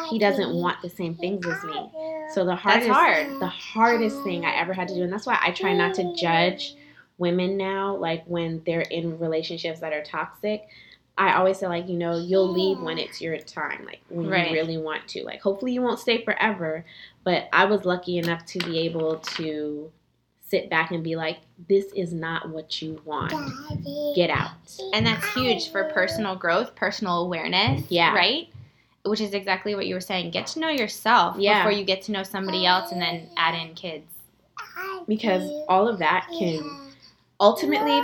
he 0.10 0.20
doesn't 0.20 0.54
want 0.54 0.82
the 0.82 0.90
same 0.90 1.16
things 1.16 1.46
as 1.46 1.64
me. 1.64 1.90
So, 2.34 2.46
the 2.46 2.56
hardest, 2.56 2.90
hard. 2.90 3.40
the 3.40 3.48
hardest 3.48 4.22
thing 4.24 4.46
I 4.46 4.56
ever 4.56 4.74
had 4.74 4.88
to 4.90 4.94
do, 4.96 5.04
and 5.04 5.12
that's 5.12 5.26
why 5.26 5.40
I 5.42 5.52
try 5.52 5.74
not 5.74 5.96
to 5.96 6.14
judge 6.16 6.76
women 7.18 7.58
now, 7.58 7.96
like 7.96 8.24
when 8.26 8.62
they're 8.66 8.82
in 8.82 9.20
relationships 9.20 9.80
that 9.80 9.94
are 9.94 10.04
toxic. 10.04 10.68
I 11.20 11.34
always 11.34 11.58
say 11.58 11.68
like, 11.68 11.90
you 11.90 11.98
know, 11.98 12.16
you'll 12.16 12.52
leave 12.52 12.80
when 12.80 13.00
it's 13.00 13.20
your 13.22 13.38
time, 13.40 13.86
like 13.86 14.02
when 14.10 14.30
Right. 14.30 14.52
you 14.52 14.54
really 14.54 14.78
want 14.78 15.08
to. 15.10 15.24
Like 15.24 15.42
hopefully 15.42 15.72
you 15.74 15.82
won't 15.82 16.00
stay 16.00 16.24
forever, 16.24 16.86
but 17.24 17.50
I 17.52 17.66
was 17.66 17.86
lucky 17.86 18.20
enough 18.20 18.46
to 18.48 18.60
be 18.60 18.80
able 18.82 19.18
to 19.18 19.92
sit 20.42 20.70
back 20.70 20.92
and 20.92 21.04
be 21.04 21.16
like, 21.16 21.40
this 21.68 21.86
is 21.96 22.14
not 22.14 22.50
what 22.50 22.82
you 22.84 23.02
want. 23.04 23.34
Get 24.16 24.30
out. 24.30 24.52
And 24.94 25.06
that's 25.08 25.26
huge 25.34 25.72
for 25.72 25.86
personal 25.86 26.36
growth, 26.36 26.76
personal 26.76 27.24
awareness. 27.24 27.84
Yeah. 27.90 28.14
Right? 28.14 28.50
Which 29.04 29.20
is 29.20 29.34
exactly 29.34 29.74
what 29.74 29.88
you 29.88 29.96
were 29.96 30.02
saying. 30.02 30.30
Get 30.32 30.46
to 30.48 30.60
know 30.60 30.70
yourself 30.70 31.38
Yeah. 31.40 31.64
before 31.64 31.78
you 31.78 31.84
get 31.84 32.04
to 32.04 32.12
know 32.12 32.22
somebody 32.24 32.66
else 32.68 32.92
and 32.92 33.02
then 33.02 33.28
add 33.38 33.56
in 33.56 33.74
kids. 33.74 34.06
Because 35.08 35.50
all 35.68 35.88
of 35.88 35.98
that 36.00 36.28
can 36.38 36.87
ultimately 37.40 38.02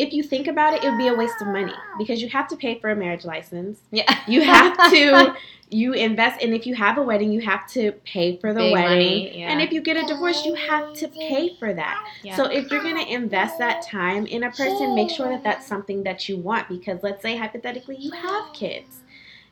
if 0.00 0.14
you 0.14 0.22
think 0.22 0.46
about 0.46 0.72
it, 0.72 0.82
it 0.82 0.88
would 0.88 0.96
be 0.96 1.08
a 1.08 1.14
waste 1.14 1.42
of 1.42 1.48
money 1.48 1.74
because 1.98 2.22
you 2.22 2.28
have 2.30 2.48
to 2.48 2.56
pay 2.56 2.78
for 2.78 2.88
a 2.88 2.96
marriage 2.96 3.26
license. 3.26 3.80
Yeah. 3.90 4.18
You 4.26 4.40
have 4.40 4.74
to 4.90 5.34
you 5.68 5.92
invest 5.92 6.42
and 6.42 6.54
if 6.54 6.66
you 6.66 6.74
have 6.74 6.96
a 6.96 7.02
wedding, 7.02 7.30
you 7.30 7.42
have 7.42 7.68
to 7.72 7.92
pay 8.04 8.38
for 8.38 8.54
the 8.54 8.60
Big 8.60 8.72
wedding. 8.72 9.38
yeah. 9.38 9.50
And 9.50 9.60
if 9.60 9.72
you 9.72 9.82
get 9.82 9.98
a 9.98 10.06
divorce, 10.06 10.44
you 10.46 10.54
have 10.54 10.94
to 10.94 11.08
pay 11.08 11.54
for 11.58 11.74
that. 11.74 12.02
Yeah. 12.22 12.34
So 12.34 12.46
if 12.46 12.70
you're 12.70 12.82
going 12.82 12.96
to 12.96 13.12
invest 13.12 13.58
that 13.58 13.82
time 13.82 14.26
in 14.26 14.44
a 14.44 14.50
person, 14.50 14.94
make 14.94 15.10
sure 15.10 15.28
that 15.28 15.44
that's 15.44 15.66
something 15.66 16.02
that 16.04 16.30
you 16.30 16.38
want 16.38 16.68
because 16.70 17.02
let's 17.02 17.20
say 17.20 17.36
hypothetically 17.36 17.96
you 17.96 18.10
have 18.12 18.52
kids. 18.54 19.00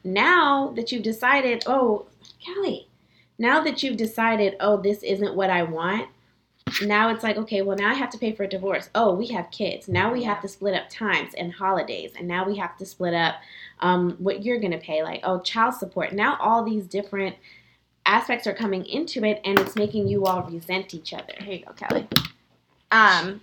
Now 0.03 0.73
that 0.77 0.91
you've 0.91 1.03
decided, 1.03 1.65
"Oh, 1.67 2.07
Kelly, 2.41 2.89
now 3.39 3.63
that 3.65 3.83
you've 3.83 3.99
decided, 3.99 4.57
oh, 4.61 4.81
this 4.81 5.03
isn't 5.03 5.35
what 5.35 5.51
I 5.51 5.63
want, 5.63 6.09
now 6.83 7.11
it's 7.11 7.23
like, 7.23 7.37
okay, 7.37 7.63
well, 7.63 7.77
now 7.77 7.91
I 7.91 7.95
have 7.95 8.11
to 8.11 8.19
pay 8.19 8.33
for 8.33 8.45
a 8.45 8.49
divorce. 8.49 8.91
Oh, 8.95 9.15
we 9.15 9.29
have 9.29 9.51
kids. 9.51 9.89
Now 9.89 10.13
we 10.13 10.25
have 10.25 10.41
to 10.43 10.49
split 10.49 10.75
up 10.75 10.89
times 10.89 11.35
and 11.35 11.53
holidays. 11.53 12.13
And 12.19 12.27
now 12.27 12.47
we 12.47 12.57
have 12.57 12.77
to 12.79 12.87
split 12.87 13.15
up 13.15 13.37
um, 13.81 14.17
what 14.19 14.45
you're 14.45 14.59
going 14.59 14.73
to 14.73 14.79
pay, 14.79 15.03
like, 15.03 15.21
oh, 15.25 15.41
child 15.41 15.75
support. 15.75 16.13
Now 16.13 16.37
all 16.41 16.65
these 16.65 16.87
different 16.87 17.37
aspects 18.09 18.47
are 18.47 18.55
coming 18.55 18.85
into 18.87 19.25
it, 19.25 19.41
and 19.45 19.59
it's 19.61 19.77
making 19.77 20.09
you 20.09 20.25
all 20.25 20.43
resent 20.43 20.95
each 20.95 21.13
other. 21.13 21.35
Here 21.39 21.55
you 21.55 21.65
go, 21.65 21.73
Kelly. 21.73 22.09
Um, 22.91 23.41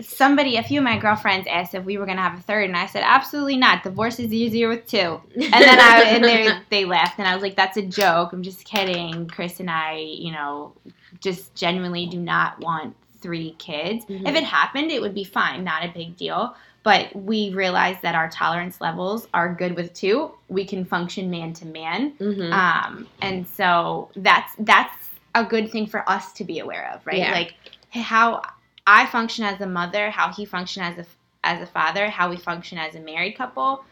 somebody, 0.00 0.56
a 0.56 0.62
few 0.62 0.80
of 0.80 0.84
my 0.84 0.98
girlfriends 0.98 1.46
asked 1.50 1.74
if 1.74 1.84
we 1.84 1.98
were 1.98 2.06
gonna 2.06 2.22
have 2.22 2.38
a 2.38 2.42
third, 2.42 2.68
and 2.68 2.76
I 2.76 2.86
said 2.86 3.02
absolutely 3.04 3.56
not. 3.56 3.82
Divorce 3.82 4.20
is 4.20 4.32
easier 4.32 4.68
with 4.68 4.86
two. 4.86 5.20
And 5.34 5.52
then 5.52 5.80
I 5.80 6.02
and 6.04 6.24
they 6.24 6.58
they 6.70 6.84
laughed, 6.84 7.18
and 7.18 7.26
I 7.26 7.34
was 7.34 7.42
like, 7.42 7.56
"That's 7.56 7.76
a 7.76 7.82
joke. 7.82 8.32
I'm 8.32 8.42
just 8.42 8.64
kidding." 8.64 9.26
Chris 9.26 9.60
and 9.60 9.68
I, 9.68 9.96
you 9.96 10.32
know, 10.32 10.72
just 11.20 11.54
genuinely 11.54 12.06
do 12.06 12.18
not 12.18 12.60
want 12.60 12.94
three 13.20 13.52
kids. 13.58 14.04
Mhm. 14.06 14.28
If 14.28 14.34
it 14.34 14.44
happened, 14.44 14.90
it 14.90 15.00
would 15.00 15.14
be 15.14 15.24
fine, 15.24 15.64
not 15.64 15.84
a 15.84 15.88
big 15.88 16.16
deal. 16.16 16.54
But 16.84 17.14
we 17.14 17.50
realize 17.50 17.96
that 18.02 18.14
our 18.14 18.30
tolerance 18.30 18.80
levels 18.80 19.26
are 19.34 19.52
good 19.52 19.74
with 19.74 19.92
two. 19.92 20.32
We 20.48 20.64
can 20.64 20.84
function 20.84 21.28
man 21.30 21.52
to 21.54 21.66
man. 21.66 22.12
Mhm. 22.12 22.52
Um, 22.52 23.08
and 23.20 23.46
so 23.46 24.10
that's 24.16 24.52
that's 24.60 25.10
a 25.34 25.44
good 25.44 25.70
thing 25.70 25.86
for 25.86 26.08
us 26.08 26.32
to 26.34 26.44
be 26.44 26.60
aware 26.60 26.90
of, 26.94 27.06
right? 27.06 27.18
Yeah. 27.18 27.32
Like 27.32 27.54
how 27.90 28.42
I 28.86 29.06
function 29.06 29.44
as 29.44 29.60
a 29.60 29.66
mother, 29.66 30.10
how 30.10 30.32
he 30.32 30.44
function 30.44 30.82
as 30.82 30.98
a 30.98 31.06
as 31.44 31.60
a 31.60 31.66
father, 31.66 32.08
how 32.08 32.30
we 32.30 32.36
function 32.36 32.78
as 32.78 32.94
a 32.94 33.00
married 33.00 33.36
couple. 33.36 33.84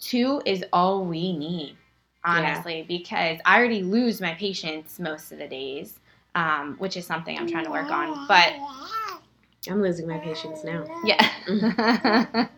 Two 0.00 0.42
is 0.46 0.64
all 0.72 1.04
we 1.04 1.36
need, 1.36 1.76
honestly, 2.24 2.84
because 2.86 3.38
I 3.44 3.58
already 3.58 3.82
lose 3.82 4.20
my 4.20 4.34
patience 4.34 4.98
most 4.98 5.32
of 5.32 5.38
the 5.38 5.48
days, 5.48 5.98
um, 6.34 6.76
which 6.78 6.96
is 6.96 7.06
something 7.06 7.38
I'm 7.38 7.48
trying 7.48 7.64
to 7.64 7.70
work 7.70 7.90
on. 7.90 8.26
But 8.28 8.54
I'm 9.68 9.82
losing 9.82 10.06
my 10.08 10.18
patience 10.18 10.64
now. 10.64 10.84
yeah, 11.04 11.30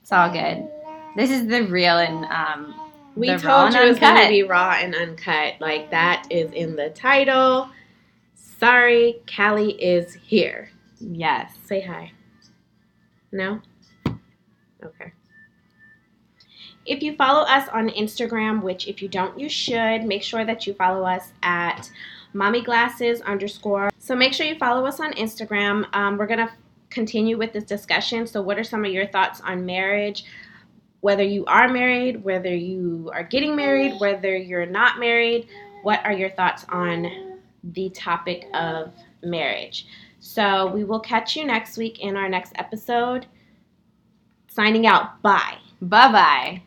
it's 0.00 0.12
all 0.12 0.30
good. 0.30 0.68
This 1.16 1.30
is 1.30 1.46
the 1.48 1.62
real 1.66 1.98
and 1.98 2.24
um, 2.26 2.74
We 3.16 3.26
told 3.36 3.74
you 3.74 3.80
it's 3.82 3.98
going 3.98 4.22
to 4.22 4.28
be 4.28 4.42
raw 4.44 4.76
and 4.80 4.94
uncut. 4.94 5.54
Like 5.60 5.90
that 5.90 6.26
is 6.30 6.52
in 6.52 6.76
the 6.76 6.90
title. 6.90 7.68
Sorry, 8.34 9.16
Callie 9.34 9.72
is 9.82 10.14
here. 10.14 10.70
yes. 11.00 11.52
Say 11.64 11.80
hi. 11.80 12.12
No? 13.32 13.60
Okay. 14.84 15.12
If 16.90 17.04
you 17.04 17.14
follow 17.14 17.42
us 17.42 17.68
on 17.68 17.88
Instagram, 17.90 18.62
which 18.62 18.88
if 18.88 19.00
you 19.00 19.06
don't, 19.06 19.38
you 19.38 19.48
should, 19.48 20.02
make 20.02 20.24
sure 20.24 20.44
that 20.44 20.66
you 20.66 20.74
follow 20.74 21.04
us 21.04 21.30
at 21.44 21.88
mommy 22.32 22.62
glasses 22.62 23.20
underscore. 23.20 23.90
So 24.00 24.16
make 24.16 24.32
sure 24.32 24.44
you 24.44 24.56
follow 24.56 24.84
us 24.84 24.98
on 24.98 25.12
Instagram. 25.12 25.84
Um, 25.94 26.18
we're 26.18 26.26
going 26.26 26.44
to 26.44 26.52
continue 26.88 27.38
with 27.38 27.52
this 27.52 27.62
discussion. 27.62 28.26
So, 28.26 28.42
what 28.42 28.58
are 28.58 28.64
some 28.64 28.84
of 28.84 28.90
your 28.90 29.06
thoughts 29.06 29.40
on 29.40 29.64
marriage? 29.64 30.24
Whether 30.98 31.22
you 31.22 31.44
are 31.44 31.68
married, 31.68 32.24
whether 32.24 32.52
you 32.52 33.08
are 33.14 33.22
getting 33.22 33.54
married, 33.54 34.00
whether 34.00 34.36
you're 34.36 34.66
not 34.66 34.98
married, 34.98 35.46
what 35.84 36.04
are 36.04 36.12
your 36.12 36.30
thoughts 36.30 36.66
on 36.70 37.38
the 37.62 37.88
topic 37.90 38.48
of 38.52 38.92
marriage? 39.22 39.86
So 40.18 40.66
we 40.72 40.82
will 40.82 41.00
catch 41.00 41.36
you 41.36 41.44
next 41.44 41.78
week 41.78 42.00
in 42.00 42.16
our 42.16 42.28
next 42.28 42.52
episode. 42.56 43.26
Signing 44.48 44.88
out. 44.88 45.22
Bye. 45.22 45.58
Bye 45.80 46.10
bye. 46.10 46.62